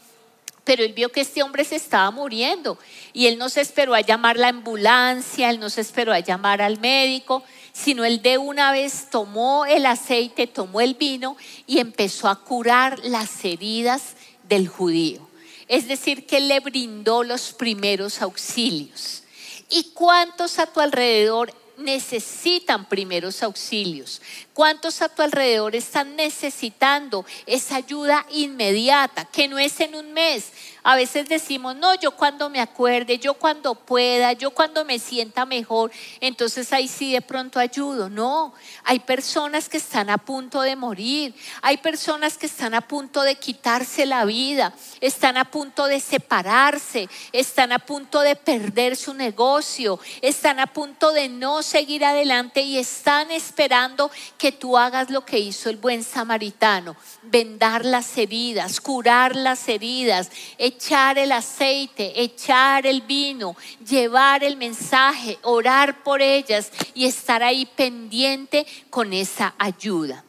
pero 0.71 0.85
él 0.85 0.93
vio 0.93 1.11
que 1.11 1.23
este 1.23 1.43
hombre 1.43 1.65
se 1.65 1.75
estaba 1.75 2.13
muriendo 2.13 2.79
y 3.13 3.27
él 3.27 3.39
no 3.39 3.49
se 3.49 3.61
esperó 3.61 3.93
a 3.93 4.03
llamar 4.03 4.37
la 4.37 4.51
ambulancia, 4.51 5.51
él 5.51 5.59
no 5.59 5.69
se 5.69 5.81
esperó 5.81 6.13
a 6.13 6.21
llamar 6.21 6.63
al 6.63 6.79
médico, 6.79 7.43
sino 7.73 8.05
él 8.05 8.23
de 8.23 8.39
una 8.39 8.71
vez 8.71 9.09
tomó 9.11 9.67
el 9.67 9.85
aceite, 9.85 10.47
tomó 10.47 10.81
el 10.81 10.95
vino 10.95 11.37
y 11.67 11.81
empezó 11.81 12.29
a 12.29 12.45
curar 12.45 13.01
las 13.03 13.45
heridas 13.45 14.15
del 14.49 14.69
judío. 14.69 15.29
Es 15.67 15.89
decir, 15.89 16.25
que 16.25 16.39
le 16.39 16.61
brindó 16.61 17.25
los 17.25 17.53
primeros 17.53 18.23
auxilios. 18.23 19.25
¿Y 19.71 19.91
cuántos 19.93 20.61
a 20.61 20.67
tu 20.67 20.79
alrededor 20.79 21.53
necesitan 21.81 22.88
primeros 22.88 23.43
auxilios? 23.43 24.23
¿Cuántos 24.53 25.03
a 25.03 25.09
tu 25.09 25.23
alrededor 25.23 25.75
están 25.75 26.16
necesitando 26.16 27.25
esa 27.47 27.77
ayuda 27.77 28.27
inmediata, 28.31 29.25
que 29.25 29.49
no 29.49 29.59
es 29.59 29.81
en 29.81 29.95
un 29.95 30.12
mes? 30.12 30.53
A 30.83 30.97
veces 30.97 31.29
decimos, 31.29 31.77
no, 31.77 31.95
yo 31.95 32.12
cuando 32.12 32.49
me 32.49 32.61
acuerde, 32.61 33.19
yo 33.19 33.35
cuando 33.35 33.75
pueda, 33.75 34.33
yo 34.33 34.51
cuando 34.53 34.85
me 34.85 34.99
sienta 34.99 35.45
mejor, 35.45 35.90
entonces 36.21 36.73
ahí 36.73 36.88
sí 36.88 37.12
de 37.12 37.21
pronto 37.21 37.59
ayudo. 37.59 38.09
No, 38.09 38.55
hay 38.85 39.01
personas 39.01 39.69
que 39.69 39.77
están 39.77 40.09
a 40.09 40.19
punto 40.19 40.62
de 40.62 40.77
morir, 40.77 41.35
hay 41.62 41.77
personas 41.77 42.38
que 42.38 42.47
están 42.47 42.75
a 42.75 42.81
punto 42.81 43.23
de 43.23 43.35
quitarse 43.35 44.07
la 44.07 44.25
vida, 44.25 44.73
están 45.01 45.37
a 45.37 45.45
punto 45.45 45.87
de 45.87 46.01
separarse, 46.01 47.09
están 47.33 47.73
a 47.73 47.79
punto 47.79 48.21
de 48.21 48.37
perder 48.37 48.97
su 48.97 49.12
negocio, 49.12 50.01
están 50.23 50.61
a 50.61 50.66
punto 50.66 51.12
de 51.12 51.29
no 51.29 51.62
seguir 51.62 52.05
adelante 52.05 52.62
y 52.62 52.79
están 52.79 53.31
esperando 53.31 54.11
que 54.38 54.53
tú 54.53 54.79
hagas 54.79 55.11
lo 55.11 55.25
que 55.25 55.38
hizo 55.38 55.69
el 55.69 55.77
buen 55.77 56.03
samaritano, 56.03 56.97
vendar 57.23 57.85
las 57.85 58.16
heridas, 58.16 58.81
curar 58.81 59.37
las 59.37 59.69
heridas, 59.69 60.31
echar 60.71 61.19
el 61.19 61.33
aceite, 61.33 62.21
echar 62.21 62.87
el 62.87 63.03
vino, 63.03 63.57
llevar 63.87 64.43
el 64.43 64.57
mensaje, 64.57 65.39
orar 65.43 66.03
por 66.03 66.23
ellas 66.23 66.73
y 66.95 67.07
estar 67.07 67.43
ahí 67.43 67.67
pendiente 67.67 68.67
con 68.89 69.13
esa 69.13 69.55
ayuda. 69.59 70.25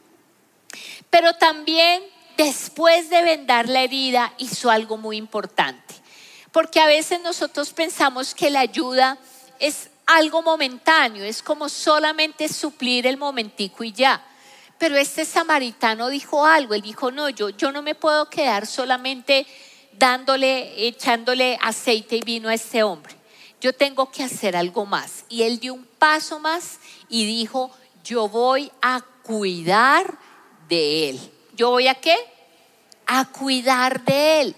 Pero 1.10 1.34
también 1.34 2.04
después 2.38 3.10
de 3.10 3.22
vendar 3.22 3.70
la 3.70 3.82
herida 3.82 4.34
hizo 4.38 4.70
algo 4.70 4.98
muy 4.98 5.18
importante, 5.18 5.96
porque 6.52 6.80
a 6.80 6.88
veces 6.88 7.22
nosotros 7.22 7.72
pensamos 7.72 8.36
que 8.36 8.50
la 8.50 8.62
ayuda 8.62 9.18
es 9.60 9.90
algo 10.06 10.42
momentáneo, 10.42 11.24
es 11.24 11.42
como 11.42 11.70
solamente 11.70 12.50
suplir 12.50 13.08
el 13.08 13.18
momentico 13.18 13.84
y 13.84 13.92
ya. 13.92 14.26
Pero 14.78 14.98
este 14.98 15.26
samaritano 15.26 16.10
dijo 16.10 16.46
algo, 16.46 16.74
él 16.74 16.82
dijo, 16.82 17.12
no, 17.12 17.30
yo, 17.30 17.50
yo 17.50 17.72
no 17.72 17.84
me 17.84 17.94
puedo 17.94 18.30
quedar 18.30 18.66
solamente 18.66 19.46
dándole, 20.02 20.88
echándole 20.88 21.60
aceite 21.62 22.16
y 22.16 22.22
vino 22.22 22.50
a 22.50 22.56
este 22.56 22.82
hombre. 22.82 23.16
Yo 23.62 23.72
tengo 23.72 24.10
que 24.10 24.24
hacer 24.24 24.56
algo 24.56 24.88
más. 24.88 25.26
Y 25.30 25.44
él 25.44 25.60
dio 25.60 25.76
un 25.76 25.86
paso 25.86 26.40
más 26.40 26.80
y 27.08 27.28
dijo, 27.28 27.70
yo 28.04 28.28
voy 28.28 28.72
a 28.82 29.02
cuidar 29.22 30.18
de 30.68 31.10
él. 31.10 31.20
¿Yo 31.56 31.70
voy 31.70 31.88
a 31.88 31.94
qué? 31.94 32.16
A 33.06 33.26
cuidar 33.26 34.04
de 34.04 34.42
él. 34.42 34.56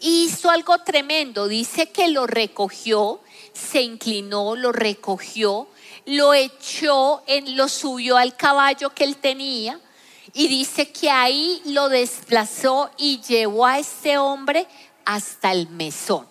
Hizo 0.00 0.48
algo 0.48 0.78
tremendo. 0.78 1.46
Dice 1.46 1.90
que 1.90 2.08
lo 2.08 2.26
recogió 2.26 3.20
se 3.52 3.80
inclinó, 3.82 4.54
lo 4.54 4.70
recogió, 4.70 5.68
lo 6.04 6.34
echó, 6.34 7.22
en, 7.26 7.56
lo 7.56 7.68
subió 7.68 8.16
al 8.16 8.36
caballo 8.36 8.90
que 8.90 9.04
él 9.04 9.16
tenía 9.16 9.80
y 10.36 10.48
dice 10.48 10.90
que 10.90 11.10
ahí 11.10 11.62
lo 11.64 11.88
desplazó 11.88 12.90
y 12.98 13.22
llevó 13.22 13.64
a 13.64 13.78
este 13.78 14.18
hombre 14.18 14.66
hasta 15.06 15.50
el 15.50 15.66
mesón. 15.70 16.26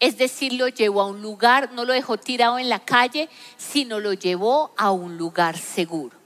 Es 0.00 0.18
decir, 0.18 0.54
lo 0.54 0.66
llevó 0.66 1.02
a 1.02 1.06
un 1.06 1.22
lugar, 1.22 1.70
no 1.72 1.84
lo 1.84 1.92
dejó 1.92 2.16
tirado 2.16 2.58
en 2.58 2.68
la 2.68 2.80
calle, 2.80 3.28
sino 3.56 4.00
lo 4.00 4.14
llevó 4.14 4.72
a 4.76 4.90
un 4.90 5.16
lugar 5.16 5.56
seguro. 5.56 6.16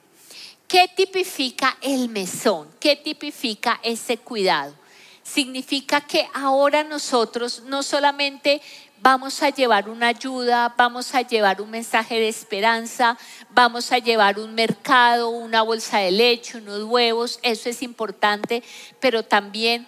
¿Qué 0.67 0.91
tipifica 0.97 1.77
el 1.83 2.09
mesón? 2.09 2.71
¿Qué 2.81 2.97
tipifica 2.97 3.81
ese 3.83 4.17
cuidado? 4.17 4.75
Significa 5.23 6.01
que 6.01 6.27
ahora 6.33 6.85
nosotros 6.85 7.65
no 7.67 7.83
solamente 7.83 8.63
vamos 9.05 9.43
a 9.43 9.51
llevar 9.51 9.91
una 9.91 10.09
ayuda, 10.09 10.75
vamos 10.79 11.15
a 11.15 11.21
llevar 11.21 11.61
un 11.61 11.71
mensaje 11.71 12.15
de 12.15 12.29
esperanza, 12.29 13.19
vamos 13.51 13.93
a 13.93 13.99
llevar 13.99 14.39
un 14.39 14.55
mercado, 14.55 15.29
una 15.29 15.61
bolsa 15.61 15.99
de 15.99 16.11
leche, 16.11 16.57
unos 16.57 16.85
huevos, 16.85 17.39
eso 17.43 17.69
es 17.69 17.83
importante, 17.83 18.63
pero 19.01 19.23
también 19.23 19.87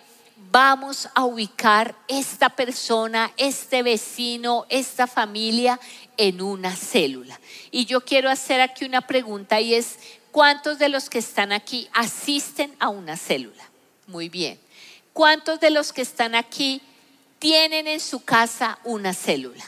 vamos 0.53 1.09
a 1.15 1.25
ubicar 1.25 1.95
esta 2.09 2.51
persona, 2.51 3.33
este 3.39 3.83
vecino, 3.83 4.67
esta 4.69 5.07
familia 5.07 5.81
en 6.19 6.43
una 6.43 6.77
célula. 6.77 7.41
Y 7.71 7.87
yo 7.87 8.03
quiero 8.03 8.29
hacer 8.29 8.61
aquí 8.61 8.85
una 8.85 9.01
pregunta 9.01 9.63
y 9.63 9.73
es, 9.73 9.99
¿cuántos 10.31 10.79
de 10.79 10.91
los 10.91 11.09
que 11.09 11.21
están 11.21 11.53
aquí 11.53 11.89
asisten 11.95 12.77
a 12.81 12.91
una 12.91 13.17
célula? 13.17 13.65
Muy 14.09 14.29
bien. 14.29 14.61
¿Cuántos 15.15 15.59
de 15.59 15.71
los 15.71 15.95
que 15.95 16.03
están 16.03 16.35
aquí 16.35 16.83
tienen 17.39 17.87
en 17.87 18.01
su 18.01 18.25
casa 18.25 18.79
una 18.85 19.15
célula? 19.15 19.65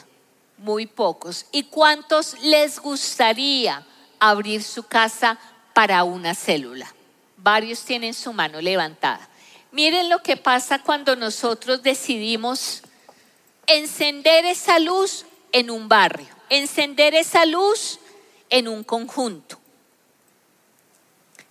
Muy 0.57 0.85
pocos. 0.85 1.45
¿Y 1.51 1.63
cuántos 1.63 2.39
les 2.41 2.79
gustaría 2.79 3.85
abrir 4.19 4.63
su 4.63 4.83
casa 4.83 5.39
para 5.73 6.03
una 6.03 6.35
célula? 6.35 6.93
Varios 7.37 7.83
tienen 7.83 8.13
su 8.13 8.33
mano 8.33 8.59
levantada. 8.59 9.29
Miren 9.71 10.09
lo 10.09 10.21
que 10.23 10.35
pasa 10.35 10.81
cuando 10.81 11.15
nosotros 11.15 11.83
decidimos 11.83 12.81
encender 13.67 14.45
esa 14.45 14.79
luz 14.79 15.25
en 15.51 15.69
un 15.69 15.87
barrio, 15.87 16.27
encender 16.49 17.13
esa 17.13 17.45
luz 17.45 17.99
en 18.49 18.67
un 18.67 18.83
conjunto. 18.83 19.59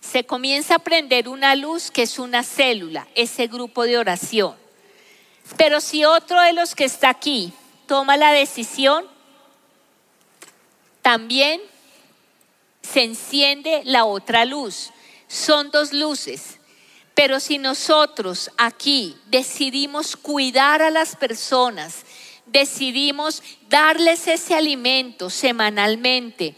Se 0.01 0.25
comienza 0.25 0.75
a 0.75 0.79
prender 0.79 1.29
una 1.29 1.55
luz 1.55 1.91
que 1.91 2.03
es 2.03 2.19
una 2.19 2.43
célula, 2.43 3.07
ese 3.15 3.47
grupo 3.47 3.83
de 3.83 3.97
oración. 3.97 4.55
Pero 5.57 5.81
si 5.81 6.05
otro 6.05 6.41
de 6.41 6.53
los 6.53 6.75
que 6.75 6.85
está 6.85 7.09
aquí 7.09 7.53
toma 7.87 8.17
la 8.17 8.31
decisión, 8.31 9.05
también 11.01 11.61
se 12.81 13.03
enciende 13.03 13.81
la 13.85 14.05
otra 14.05 14.45
luz. 14.45 14.91
Son 15.27 15.71
dos 15.71 15.93
luces. 15.93 16.59
Pero 17.13 17.39
si 17.39 17.57
nosotros 17.57 18.49
aquí 18.57 19.17
decidimos 19.25 20.15
cuidar 20.15 20.81
a 20.81 20.89
las 20.89 21.15
personas, 21.15 22.05
decidimos 22.45 23.43
darles 23.67 24.27
ese 24.27 24.55
alimento 24.55 25.29
semanalmente 25.29 26.55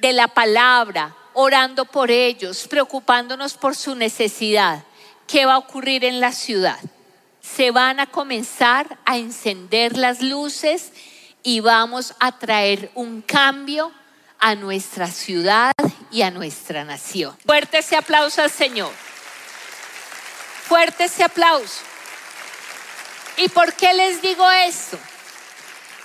de 0.00 0.12
la 0.12 0.28
palabra, 0.28 1.16
orando 1.32 1.84
por 1.84 2.10
ellos, 2.10 2.66
preocupándonos 2.68 3.54
por 3.54 3.74
su 3.76 3.94
necesidad, 3.94 4.84
¿qué 5.26 5.46
va 5.46 5.54
a 5.54 5.58
ocurrir 5.58 6.04
en 6.04 6.20
la 6.20 6.32
ciudad? 6.32 6.78
Se 7.54 7.70
van 7.70 8.00
a 8.00 8.06
comenzar 8.06 8.98
a 9.04 9.16
encender 9.16 9.96
las 9.96 10.20
luces 10.22 10.92
y 11.42 11.60
vamos 11.60 12.14
a 12.18 12.38
traer 12.38 12.90
un 12.94 13.22
cambio 13.22 13.92
a 14.40 14.54
nuestra 14.54 15.06
ciudad 15.06 15.72
y 16.10 16.22
a 16.22 16.30
nuestra 16.30 16.84
nación. 16.84 17.36
Fuerte 17.46 17.78
ese 17.78 17.96
aplauso 17.96 18.42
al 18.42 18.50
Señor. 18.50 18.92
Fuerte 20.66 21.04
ese 21.04 21.22
aplauso. 21.22 21.82
¿Y 23.36 23.48
por 23.48 23.72
qué 23.74 23.92
les 23.92 24.20
digo 24.20 24.50
esto? 24.50 24.98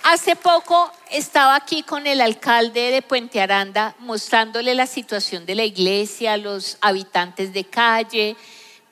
Hace 0.04 0.36
poco 0.36 0.92
estaba 1.12 1.56
aquí 1.56 1.84
con 1.84 2.08
el 2.08 2.22
alcalde 2.22 2.92
de 2.92 3.02
Puente 3.02 3.42
Aranda 3.42 3.96
mostrándole 4.00 4.74
la 4.74 4.88
situación 4.88 5.46
de 5.46 5.56
la 5.56 5.64
iglesia, 5.64 6.38
los 6.38 6.78
habitantes 6.82 7.54
de 7.54 7.66
calle, 7.66 8.36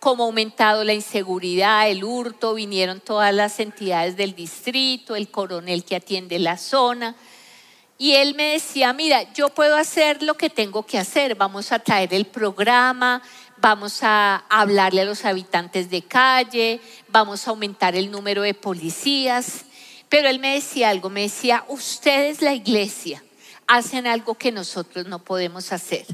cómo 0.08 0.24
ha 0.24 0.28
aumentado 0.28 0.86
la 0.86 0.94
inseguridad, 0.94 1.90
el 1.90 2.02
hurto, 2.02 2.54
vinieron 2.54 3.02
todas 3.02 3.34
las 3.34 3.60
entidades 3.60 4.16
del 4.16 4.34
distrito, 4.36 5.18
el 5.18 5.30
coronel 5.30 5.84
que 5.84 5.98
atiende 5.98 6.40
la 6.40 6.56
zona. 6.56 7.14
Y 7.98 8.14
él 8.14 8.34
me 8.34 8.54
decía, 8.54 8.94
mira, 8.94 9.34
yo 9.34 9.50
puedo 9.50 9.76
hacer 9.76 10.24
lo 10.24 10.36
que 10.36 10.50
tengo 10.50 10.86
que 10.86 10.98
hacer, 10.98 11.36
vamos 11.36 11.74
a 11.74 11.80
traer 11.80 12.14
el 12.14 12.26
programa, 12.26 13.22
vamos 13.58 14.00
a 14.02 14.46
hablarle 14.48 15.02
a 15.02 15.04
los 15.04 15.26
habitantes 15.26 15.90
de 15.90 16.02
calle, 16.02 16.80
vamos 17.10 17.46
a 17.46 17.50
aumentar 17.50 17.94
el 17.94 18.10
número 18.10 18.44
de 18.44 18.54
policías. 18.54 19.66
Pero 20.08 20.30
él 20.30 20.40
me 20.40 20.54
decía 20.54 20.88
algo, 20.88 21.10
me 21.10 21.24
decía, 21.24 21.66
ustedes 21.68 22.42
la 22.42 22.54
iglesia 22.54 23.22
hacen 23.68 24.08
algo 24.08 24.36
que 24.36 24.54
nosotros 24.54 25.06
no 25.06 25.20
podemos 25.20 25.74
hacer. 25.74 26.06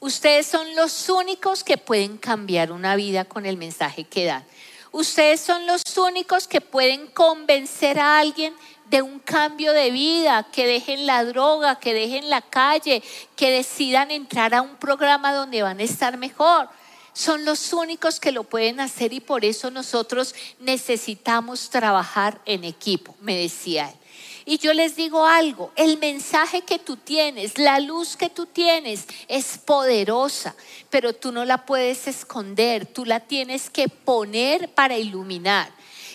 Ustedes 0.00 0.46
son 0.46 0.74
los 0.74 1.08
únicos 1.08 1.64
que 1.64 1.78
pueden 1.78 2.18
cambiar 2.18 2.70
una 2.70 2.96
vida 2.96 3.24
con 3.24 3.46
el 3.46 3.56
mensaje 3.56 4.04
que 4.04 4.24
dan. 4.24 4.44
Ustedes 4.92 5.40
son 5.40 5.66
los 5.66 5.82
únicos 5.96 6.46
que 6.48 6.60
pueden 6.60 7.06
convencer 7.08 7.98
a 7.98 8.18
alguien 8.18 8.54
de 8.88 9.02
un 9.02 9.18
cambio 9.18 9.72
de 9.72 9.90
vida, 9.90 10.46
que 10.52 10.66
dejen 10.66 11.06
la 11.06 11.24
droga, 11.24 11.78
que 11.78 11.92
dejen 11.92 12.30
la 12.30 12.40
calle, 12.40 13.02
que 13.34 13.50
decidan 13.50 14.10
entrar 14.10 14.54
a 14.54 14.62
un 14.62 14.76
programa 14.76 15.32
donde 15.32 15.62
van 15.62 15.80
a 15.80 15.82
estar 15.82 16.16
mejor. 16.16 16.68
Son 17.12 17.44
los 17.44 17.72
únicos 17.72 18.20
que 18.20 18.32
lo 18.32 18.44
pueden 18.44 18.78
hacer 18.80 19.12
y 19.12 19.20
por 19.20 19.44
eso 19.44 19.70
nosotros 19.70 20.34
necesitamos 20.60 21.70
trabajar 21.70 22.40
en 22.44 22.64
equipo, 22.64 23.14
me 23.20 23.36
decía 23.36 23.90
él. 23.90 24.05
Y 24.48 24.58
yo 24.58 24.72
les 24.72 24.94
digo 24.94 25.26
algo, 25.26 25.72
el 25.74 25.98
mensaje 25.98 26.62
que 26.62 26.78
tú 26.78 26.96
tienes, 26.96 27.58
la 27.58 27.80
luz 27.80 28.16
que 28.16 28.30
tú 28.30 28.46
tienes 28.46 29.04
es 29.26 29.58
poderosa, 29.58 30.54
pero 30.88 31.12
tú 31.12 31.32
no 31.32 31.44
la 31.44 31.66
puedes 31.66 32.06
esconder, 32.06 32.86
tú 32.86 33.04
la 33.04 33.18
tienes 33.18 33.68
que 33.68 33.88
poner 33.88 34.72
para 34.72 34.96
iluminar. 34.96 35.68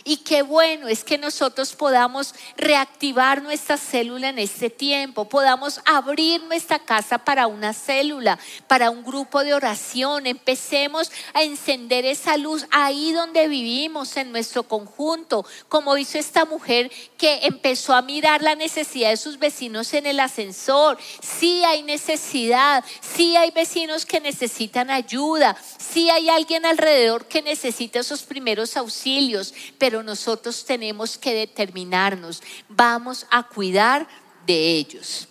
Y 0.04 0.18
qué 0.18 0.42
bueno 0.42 0.88
es 0.88 1.04
que 1.04 1.18
nosotros 1.18 1.74
podamos 1.74 2.34
reactivar 2.58 3.42
nuestra 3.42 3.78
célula 3.78 4.30
en 4.30 4.40
este 4.40 4.70
tiempo, 4.70 5.30
podamos 5.30 5.82
abrir 5.86 6.44
nuestra 6.44 6.80
casa 6.80 7.20
para 7.20 7.48
una 7.48 7.74
célula, 7.74 8.40
para 8.68 8.90
un 8.90 9.04
grupo 9.04 9.44
de 9.44 9.54
oración. 9.54 10.28
Empecemos 10.28 11.12
a 11.34 11.44
encender 11.44 12.06
esa 12.06 12.38
luz 12.38 12.66
ahí 12.72 13.12
donde 13.12 13.48
vivimos, 13.48 14.18
en 14.18 14.32
nuestro 14.32 14.64
conjunto, 14.64 15.46
como 15.68 15.98
hizo 15.98 16.18
esta 16.18 16.46
mujer 16.46 16.92
que 17.18 17.40
empezó 17.44 17.94
a 17.94 18.02
mirar 18.02 18.42
la 18.42 18.56
necesidad 18.56 19.10
de 19.10 19.18
sus 19.18 19.38
vecinos 19.38 19.94
en 19.94 20.06
el 20.06 20.20
ascensor. 20.20 20.98
Sí 21.22 21.64
hay 21.64 21.84
necesidad, 21.84 22.84
sí 23.02 23.36
hay 23.36 23.52
vecinos 23.52 24.06
que 24.06 24.20
necesitan 24.20 24.90
ayuda, 24.90 25.58
sí 25.78 26.10
hay 26.10 26.30
alguien 26.30 26.66
alrededor 26.66 27.26
que 27.26 27.42
necesita 27.42 28.00
esos 28.00 28.24
primeros 28.24 28.78
auxilios, 28.78 29.54
pero 29.78 29.91
nosotros 30.00 30.66
tenemos 30.66 31.18
que 31.18 31.34
determinarnos, 31.34 32.42
vamos 32.70 33.26
a 33.30 33.44
cuidar 33.44 34.08
de 34.46 34.76
ellos. 34.76 35.28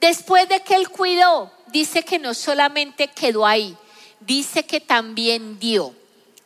Después 0.00 0.48
de 0.48 0.60
que 0.60 0.74
él 0.74 0.88
cuidó, 0.88 1.52
dice 1.68 2.02
que 2.02 2.18
no 2.18 2.34
solamente 2.34 3.08
quedó 3.08 3.46
ahí, 3.46 3.76
dice 4.20 4.64
que 4.64 4.80
también 4.80 5.58
dio. 5.58 5.94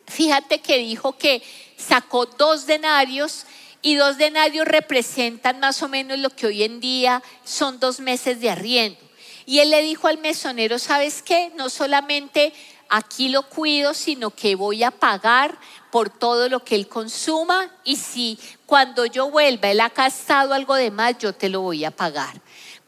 Fíjate 0.07 0.61
que 0.61 0.79
dijo 0.79 1.17
que 1.17 1.43
sacó 1.77 2.27
dos 2.27 2.67
denarios 2.67 3.47
y 3.81 3.95
dos 3.97 4.17
denarios 4.17 4.67
representan 4.67 5.61
más 5.61 5.83
o 5.83 5.89
menos 5.89 6.19
lo 6.19 6.31
que 6.31 6.47
hoy 6.47 6.63
en 6.63 6.81
día 6.81 7.23
son 7.45 7.81
dos 7.81 8.01
meses 8.01 8.41
de 8.41 8.51
arriendo. 8.51 8.99
Y 9.47 9.59
él 9.59 9.71
le 9.71 9.83
dijo 9.83 10.09
al 10.09 10.19
mesonero, 10.19 10.79
¿sabes 10.79 11.23
qué? 11.23 11.53
No 11.57 11.69
solamente 11.69 12.53
aquí 12.89 13.29
lo 13.29 13.49
cuido, 13.49 13.93
sino 13.93 14.31
que 14.31 14.55
voy 14.55 14.83
a 14.83 14.91
pagar 14.91 15.59
por 15.95 16.11
todo 16.11 16.49
lo 16.49 16.65
que 16.65 16.75
él 16.75 16.89
consuma 16.89 17.71
y 17.85 17.95
si 17.95 18.37
cuando 18.67 19.07
yo 19.07 19.31
vuelva 19.31 19.71
él 19.71 19.79
ha 19.79 19.91
gastado 19.91 20.53
algo 20.53 20.75
de 20.75 20.91
más, 20.91 21.19
yo 21.19 21.33
te 21.33 21.49
lo 21.49 21.61
voy 21.61 21.85
a 21.85 21.93
pagar. 21.93 22.41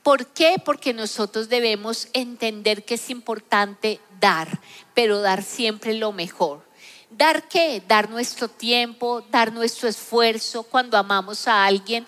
¿Por 0.03 0.27
qué? 0.27 0.57
Porque 0.65 0.93
nosotros 0.93 1.49
debemos 1.49 2.09
entender 2.15 2.85
que 2.85 2.95
es 2.95 3.09
importante 3.09 4.01
dar, 4.19 4.49
pero 4.93 5.21
dar 5.21 5.45
siempre 5.45 5.95
lo 5.95 6.11
mejor. 6.11 6.65
¿Dar 7.09 7.47
qué? 7.47 7.81
Dar 7.87 8.11
nuestro 8.11 8.49
tiempo, 8.49 9.25
dar 9.31 9.53
nuestro 9.53 9.89
esfuerzo 9.89 10.65
cuando 10.65 10.99
amamos 10.99 11.47
a 11.47 11.65
alguien 11.65 12.05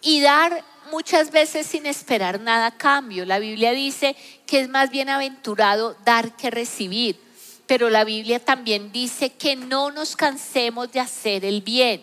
y 0.00 0.22
dar 0.22 0.64
muchas 0.90 1.30
veces 1.30 1.66
sin 1.66 1.84
esperar 1.84 2.40
nada 2.40 2.68
a 2.68 2.78
cambio. 2.78 3.26
La 3.26 3.38
Biblia 3.38 3.72
dice 3.72 4.16
que 4.46 4.60
es 4.60 4.70
más 4.70 4.88
bienaventurado 4.88 5.94
dar 6.06 6.34
que 6.36 6.50
recibir 6.50 7.27
pero 7.68 7.90
la 7.90 8.02
Biblia 8.02 8.42
también 8.42 8.90
dice 8.90 9.30
que 9.30 9.54
no 9.54 9.90
nos 9.90 10.16
cansemos 10.16 10.90
de 10.90 11.00
hacer 11.00 11.44
el 11.44 11.60
bien, 11.60 12.02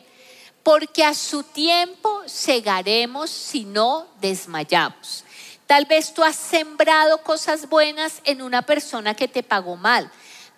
porque 0.61 1.03
a 1.03 1.15
su 1.15 1.41
tiempo 1.41 2.21
segaremos 2.27 3.31
si 3.31 3.65
no 3.65 4.05
desmayamos. 4.21 5.25
Tal 5.65 5.85
vez 5.85 6.13
tú 6.13 6.23
has 6.23 6.35
sembrado 6.35 7.17
cosas 7.23 7.67
buenas 7.67 8.21
en 8.25 8.43
una 8.43 8.61
persona 8.61 9.15
que 9.15 9.27
te 9.27 9.41
pagó 9.41 9.75
mal. 9.75 10.11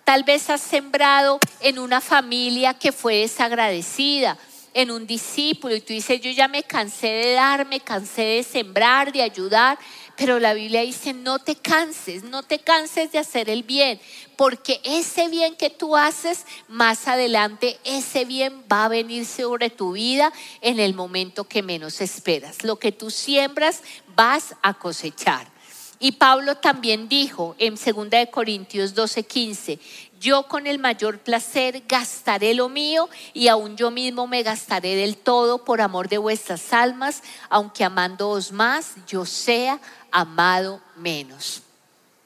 Tal 0.04 0.24
vez 0.24 0.50
has 0.50 0.60
sembrado 0.60 1.40
en 1.60 1.78
una 1.78 2.02
familia 2.02 2.74
que 2.74 2.92
fue 2.92 3.16
desagradecida, 3.16 4.36
en 4.78 4.92
un 4.92 5.08
discípulo, 5.08 5.74
y 5.74 5.80
tú 5.80 5.92
dices, 5.92 6.20
yo 6.20 6.30
ya 6.30 6.46
me 6.46 6.62
cansé 6.62 7.08
de 7.08 7.32
dar, 7.32 7.66
me 7.66 7.80
cansé 7.80 8.22
de 8.22 8.42
sembrar, 8.44 9.10
de 9.10 9.22
ayudar, 9.22 9.76
pero 10.16 10.38
la 10.38 10.54
Biblia 10.54 10.82
dice, 10.82 11.12
no 11.12 11.40
te 11.40 11.56
canses, 11.56 12.22
no 12.22 12.44
te 12.44 12.60
canses 12.60 13.10
de 13.10 13.18
hacer 13.18 13.50
el 13.50 13.64
bien, 13.64 14.00
porque 14.36 14.80
ese 14.84 15.26
bien 15.26 15.56
que 15.56 15.68
tú 15.68 15.96
haces, 15.96 16.46
más 16.68 17.08
adelante, 17.08 17.76
ese 17.82 18.24
bien 18.24 18.62
va 18.70 18.84
a 18.84 18.88
venir 18.88 19.26
sobre 19.26 19.68
tu 19.68 19.94
vida 19.94 20.32
en 20.60 20.78
el 20.78 20.94
momento 20.94 21.42
que 21.42 21.64
menos 21.64 22.00
esperas. 22.00 22.62
Lo 22.62 22.76
que 22.76 22.92
tú 22.92 23.10
siembras, 23.10 23.82
vas 24.14 24.54
a 24.62 24.74
cosechar. 24.74 25.58
Y 26.00 26.12
Pablo 26.12 26.56
también 26.56 27.08
dijo 27.08 27.56
en 27.58 27.74
2 27.74 28.28
Corintios 28.30 28.94
12:15, 28.94 29.80
yo 30.20 30.44
con 30.44 30.66
el 30.66 30.78
mayor 30.78 31.18
placer 31.18 31.84
gastaré 31.88 32.54
lo 32.54 32.68
mío 32.68 33.08
y 33.32 33.48
aún 33.48 33.76
yo 33.76 33.90
mismo 33.90 34.26
me 34.26 34.42
gastaré 34.42 34.96
del 34.96 35.16
todo 35.16 35.64
por 35.64 35.80
amor 35.80 36.08
de 36.08 36.18
vuestras 36.18 36.72
almas, 36.72 37.22
aunque 37.48 37.84
amándoos 37.84 38.52
más, 38.52 38.94
yo 39.06 39.24
sea 39.24 39.80
amado 40.10 40.80
menos. 40.96 41.62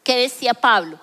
¿Qué 0.04 0.16
decía 0.16 0.54
Pablo? 0.54 0.98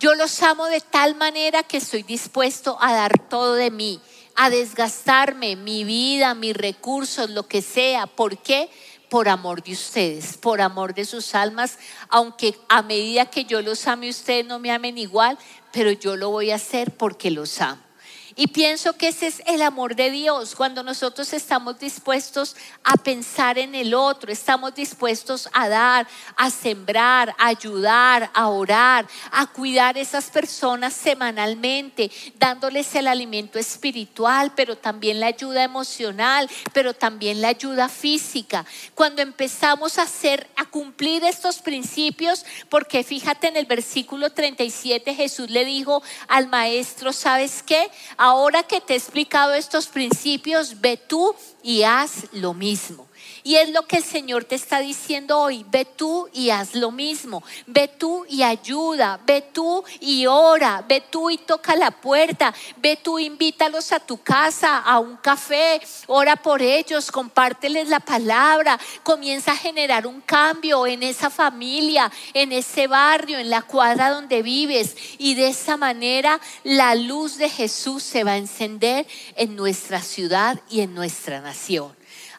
Yo 0.00 0.14
los 0.14 0.42
amo 0.42 0.66
de 0.66 0.80
tal 0.80 1.14
manera 1.14 1.62
que 1.62 1.76
estoy 1.76 2.02
dispuesto 2.02 2.76
a 2.80 2.92
dar 2.92 3.18
todo 3.28 3.54
de 3.54 3.70
mí, 3.70 4.00
a 4.34 4.50
desgastarme 4.50 5.56
mi 5.56 5.84
vida, 5.84 6.34
mis 6.34 6.56
recursos, 6.56 7.30
lo 7.30 7.46
que 7.46 7.62
sea. 7.62 8.06
¿Por 8.06 8.38
qué? 8.38 8.68
Por 9.08 9.28
amor 9.28 9.62
de 9.62 9.72
ustedes, 9.72 10.36
por 10.36 10.60
amor 10.60 10.92
de 10.94 11.04
sus 11.04 11.34
almas, 11.34 11.78
aunque 12.08 12.58
a 12.68 12.82
medida 12.82 13.26
que 13.26 13.44
yo 13.44 13.62
los 13.62 13.86
ame 13.86 14.10
ustedes 14.10 14.44
no 14.44 14.58
me 14.58 14.72
amen 14.72 14.98
igual, 14.98 15.38
pero 15.74 15.90
yo 15.90 16.14
lo 16.14 16.30
voy 16.30 16.52
a 16.52 16.54
hacer 16.54 16.92
porque 16.92 17.32
los 17.32 17.60
amo. 17.60 17.83
Y 18.36 18.48
pienso 18.48 18.94
que 18.94 19.08
ese 19.08 19.28
es 19.28 19.42
el 19.46 19.62
amor 19.62 19.94
de 19.94 20.10
Dios, 20.10 20.56
cuando 20.56 20.82
nosotros 20.82 21.32
estamos 21.32 21.78
dispuestos 21.78 22.56
a 22.82 22.96
pensar 22.96 23.58
en 23.58 23.76
el 23.76 23.94
otro, 23.94 24.32
estamos 24.32 24.74
dispuestos 24.74 25.48
a 25.52 25.68
dar, 25.68 26.08
a 26.36 26.50
sembrar, 26.50 27.32
a 27.38 27.46
ayudar, 27.46 28.30
a 28.34 28.48
orar, 28.48 29.06
a 29.30 29.46
cuidar 29.46 29.96
a 29.96 30.00
esas 30.00 30.30
personas 30.30 30.94
semanalmente, 30.94 32.10
dándoles 32.34 32.92
el 32.96 33.06
alimento 33.06 33.56
espiritual, 33.56 34.52
pero 34.56 34.76
también 34.76 35.20
la 35.20 35.26
ayuda 35.26 35.62
emocional, 35.62 36.50
pero 36.72 36.92
también 36.92 37.40
la 37.40 37.48
ayuda 37.48 37.88
física. 37.88 38.66
Cuando 38.96 39.22
empezamos 39.22 39.98
a 39.98 40.02
hacer, 40.02 40.48
a 40.56 40.64
cumplir 40.64 41.22
estos 41.22 41.58
principios, 41.58 42.44
porque 42.68 43.04
fíjate 43.04 43.46
en 43.46 43.56
el 43.56 43.66
versículo 43.66 44.30
37 44.30 45.14
Jesús 45.14 45.50
le 45.50 45.64
dijo 45.64 46.02
al 46.26 46.48
maestro, 46.48 47.12
¿sabes 47.12 47.62
qué? 47.62 47.88
Ahora 48.24 48.62
que 48.62 48.80
te 48.80 48.94
he 48.94 48.96
explicado 48.96 49.52
estos 49.52 49.86
principios, 49.86 50.80
ve 50.80 50.96
tú 50.96 51.34
y 51.62 51.82
haz 51.82 52.26
lo 52.32 52.54
mismo. 52.54 53.06
Y 53.46 53.56
es 53.56 53.68
lo 53.68 53.86
que 53.86 53.98
el 53.98 54.02
Señor 54.02 54.44
te 54.44 54.54
está 54.54 54.80
diciendo 54.80 55.38
hoy. 55.38 55.66
Ve 55.68 55.84
tú 55.84 56.30
y 56.32 56.48
haz 56.48 56.74
lo 56.74 56.90
mismo. 56.90 57.44
Ve 57.66 57.88
tú 57.88 58.24
y 58.26 58.42
ayuda. 58.42 59.20
Ve 59.26 59.42
tú 59.42 59.84
y 60.00 60.24
ora. 60.24 60.82
Ve 60.88 61.02
tú 61.02 61.28
y 61.28 61.36
toca 61.36 61.76
la 61.76 61.90
puerta. 61.90 62.54
Ve 62.78 62.96
tú, 62.96 63.18
invítalos 63.18 63.92
a 63.92 64.00
tu 64.00 64.16
casa, 64.16 64.78
a 64.78 64.98
un 64.98 65.18
café. 65.18 65.78
Ora 66.06 66.36
por 66.36 66.62
ellos, 66.62 67.12
compárteles 67.12 67.90
la 67.90 68.00
palabra. 68.00 68.80
Comienza 69.02 69.52
a 69.52 69.56
generar 69.56 70.06
un 70.06 70.22
cambio 70.22 70.86
en 70.86 71.02
esa 71.02 71.28
familia, 71.28 72.10
en 72.32 72.50
ese 72.50 72.86
barrio, 72.86 73.38
en 73.38 73.50
la 73.50 73.60
cuadra 73.60 74.08
donde 74.08 74.40
vives. 74.40 74.96
Y 75.18 75.34
de 75.34 75.48
esa 75.48 75.76
manera 75.76 76.40
la 76.62 76.94
luz 76.94 77.36
de 77.36 77.50
Jesús 77.50 78.04
se 78.04 78.24
va 78.24 78.32
a 78.32 78.36
encender 78.38 79.06
en 79.36 79.54
nuestra 79.54 80.00
ciudad 80.00 80.58
y 80.70 80.80
en 80.80 80.94
nuestra 80.94 81.42
nación. 81.42 81.94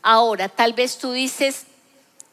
Ahora, 0.08 0.50
tal 0.50 0.74
vez 0.74 1.00
tú 1.00 1.14
dices, 1.14 1.66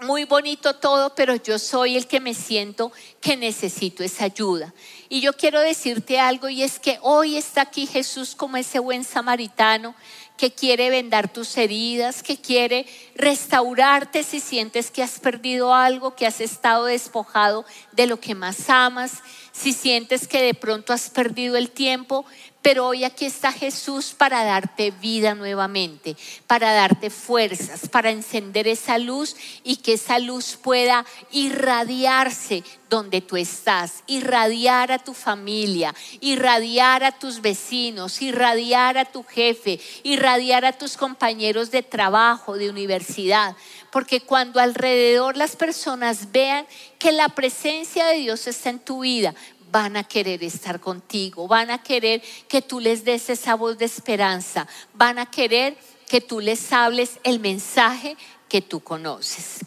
muy 0.03 0.27
bonito 0.27 0.77
todo, 0.77 1.15
pero 1.15 1.37
yo 1.37 1.59
soy 1.59 1.97
el 1.97 2.07
que 2.07 2.21
me 2.21 2.35
siento 2.35 2.93
que 3.23 3.35
necesito 3.35 4.05
esa 4.05 4.25
ayuda. 4.25 4.75
Y 5.09 5.23
yo 5.23 5.33
quiero 5.33 5.59
decirte 5.59 6.21
algo 6.21 6.51
y 6.51 6.63
es 6.63 6.79
que 6.79 6.99
hoy 7.01 7.39
está 7.39 7.63
aquí 7.63 7.87
Jesús 7.87 8.35
como 8.35 8.59
ese 8.59 8.79
buen 8.79 9.05
samaritano 9.05 9.95
que 10.37 10.53
quiere 10.53 10.91
vendar 10.91 11.33
tus 11.33 11.57
heridas, 11.57 12.23
que 12.23 12.37
quiere 12.37 12.85
restaurarte 13.15 14.23
si 14.23 14.41
sientes 14.41 14.91
que 14.91 15.03
has 15.03 15.19
perdido 15.19 15.73
algo, 15.73 16.15
que 16.15 16.27
has 16.27 16.43
estado 16.43 16.85
despojado 16.85 17.65
de 17.93 18.07
lo 18.07 18.21
que 18.21 18.35
más 18.35 18.69
amas, 18.69 19.23
si 19.53 19.73
sientes 19.73 20.29
que 20.29 20.43
de 20.43 20.53
pronto 20.53 20.93
has 20.93 21.09
perdido 21.09 21.57
el 21.57 21.71
tiempo, 21.71 22.27
pero 22.63 22.87
hoy 22.87 23.05
aquí 23.05 23.27
está 23.27 23.53
Jesús 23.53 24.15
para 24.17 24.45
darte 24.45 24.93
vida 24.93 25.35
nuevamente, 25.35 26.17
para 26.47 26.73
darte 26.73 27.11
fuerzas, 27.11 27.89
para 27.89 28.11
encender 28.11 28.69
esa 28.69 28.99
luz 28.99 29.37
y 29.65 29.77
que 29.77 29.95
esa 29.95 30.21
luz 30.21 30.57
pueda 30.63 31.05
irradiarse 31.33 32.63
donde 32.93 33.23
tú 33.23 33.39
estás, 33.39 34.05
irradiar 34.07 34.93
a 34.93 34.99
tu 34.99 35.15
familia, 35.15 35.95
irradiar 36.21 37.03
a 37.05 37.13
tus 37.13 37.41
vecinos, 37.41 38.21
irradiar 38.21 38.99
a 38.99 39.07
tu 39.07 39.25
jefe, 39.25 39.81
irradiar 40.03 40.67
a 40.67 40.73
tus 40.73 40.99
compañeros 40.99 41.71
de 41.71 41.83
trabajo, 41.83 42.59
de 42.59 42.69
universidad. 42.69 43.57
Porque 43.91 44.21
cuando 44.21 44.61
alrededor 44.61 45.39
las 45.39 45.57
personas 45.57 46.33
vean 46.33 46.67
que 46.99 47.13
la 47.13 47.31
presencia 47.31 48.05
de 48.07 48.19
Dios 48.19 48.47
está 48.47 48.69
en 48.69 48.79
tu 48.79 49.01
vida, 49.01 49.35
van 49.73 49.97
a 49.97 50.05
querer 50.05 50.45
estar 50.45 50.81
contigo, 50.81 51.49
van 51.49 51.71
a 51.71 51.83
querer 51.83 52.23
que 52.47 52.61
tú 52.61 52.79
les 52.79 53.05
des 53.05 53.31
esa 53.31 53.55
voz 53.55 53.79
de 53.79 53.87
esperanza, 53.87 54.69
van 54.93 55.19
a 55.19 55.31
querer 55.31 55.79
que 56.07 56.21
tú 56.21 56.41
les 56.41 56.71
hables 56.75 57.19
el 57.25 57.41
mensaje 57.41 58.19
que 58.51 58.61
tú 58.61 58.81
conoces. 58.81 59.61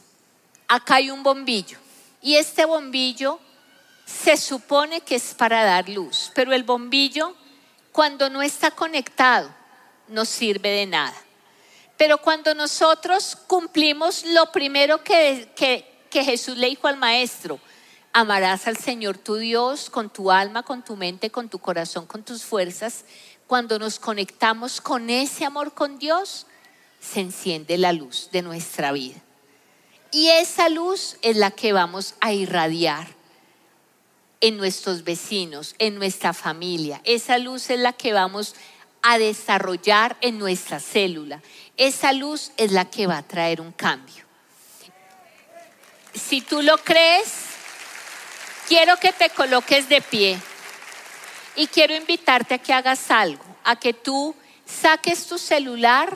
Acá 0.68 0.96
hay 0.96 1.10
un 1.10 1.24
bombillo 1.24 1.80
y 2.22 2.36
este 2.36 2.66
bombillo 2.66 3.40
se 4.06 4.38
supone 4.38 5.02
que 5.02 5.16
es 5.16 5.34
para 5.34 5.64
dar 5.64 5.90
luz, 5.90 6.32
pero 6.36 6.54
el 6.54 6.64
bombillo 6.64 7.36
cuando 7.92 8.30
no 8.30 8.44
está 8.44 8.70
conectado 8.70 9.50
no 10.08 10.24
sirve 10.24 10.70
de 10.70 10.86
nada. 10.86 11.16
Pero 11.98 12.20
cuando 12.20 12.54
nosotros 12.54 13.36
cumplimos 13.48 14.24
lo 14.26 14.52
primero 14.52 15.04
que, 15.04 15.50
que, 15.56 16.06
que 16.12 16.24
Jesús 16.24 16.58
le 16.58 16.68
dijo 16.68 16.88
al 16.88 16.98
maestro, 16.98 17.60
amarás 18.16 18.66
al 18.68 18.78
Señor 18.78 19.18
tu 19.18 19.36
Dios 19.36 19.90
con 19.90 20.10
tu 20.10 20.32
alma, 20.32 20.64
con 20.64 20.86
tu 20.86 20.96
mente, 20.96 21.32
con 21.32 21.50
tu 21.50 21.60
corazón, 21.60 22.06
con 22.06 22.24
tus 22.24 22.46
fuerzas. 22.46 23.04
Cuando 23.46 23.78
nos 23.78 24.00
conectamos 24.00 24.80
con 24.80 25.10
ese 25.10 25.44
amor 25.44 25.74
con 25.74 26.00
Dios, 26.00 26.48
se 27.02 27.20
enciende 27.20 27.78
la 27.78 27.92
luz 27.92 28.30
de 28.32 28.42
nuestra 28.42 28.94
vida. 28.94 29.22
Y 30.12 30.30
esa 30.30 30.70
luz 30.70 31.18
es 31.24 31.36
la 31.36 31.52
que 31.52 31.74
vamos 31.74 32.16
a 32.22 32.32
irradiar 32.32 33.06
en 34.40 34.56
nuestros 34.56 35.04
vecinos, 35.04 35.76
en 35.78 35.96
nuestra 35.96 36.32
familia. 36.32 37.02
Esa 37.04 37.38
luz 37.38 37.70
es 37.70 37.80
la 37.80 37.92
que 37.92 38.14
vamos 38.14 38.56
a 39.02 39.18
desarrollar 39.18 40.16
en 40.22 40.40
nuestra 40.40 40.80
célula. 40.80 41.42
Esa 41.76 42.14
luz 42.14 42.54
es 42.56 42.72
la 42.72 42.90
que 42.90 43.08
va 43.08 43.18
a 43.18 43.28
traer 43.28 43.60
un 43.60 43.74
cambio. 43.74 44.24
Si 46.14 46.40
tú 46.40 46.62
lo 46.62 46.78
crees, 46.78 47.45
Quiero 48.68 48.98
que 48.98 49.14
te 49.14 49.30
coloques 49.30 49.88
de 49.90 50.02
pie 50.02 50.40
y 51.56 51.68
quiero 51.68 51.96
invitarte 51.96 52.56
a 52.56 52.58
que 52.58 52.74
hagas 52.74 53.12
algo, 53.12 53.44
a 53.64 53.76
que 53.76 53.94
tú 53.94 54.36
saques 54.66 55.28
tu 55.28 55.38
celular 55.38 56.12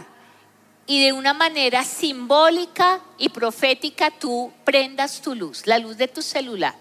y 0.87 1.03
de 1.03 1.13
una 1.13 1.33
manera 1.33 1.83
simbólica 1.83 3.01
y 3.19 3.29
profética 3.29 4.09
tú 4.09 4.51
prendas 4.63 5.21
tu 5.21 5.35
luz, 5.35 5.67
la 5.67 5.77
luz 5.77 5.97
de 5.97 6.07
tu 6.07 6.23
celular. 6.23 6.73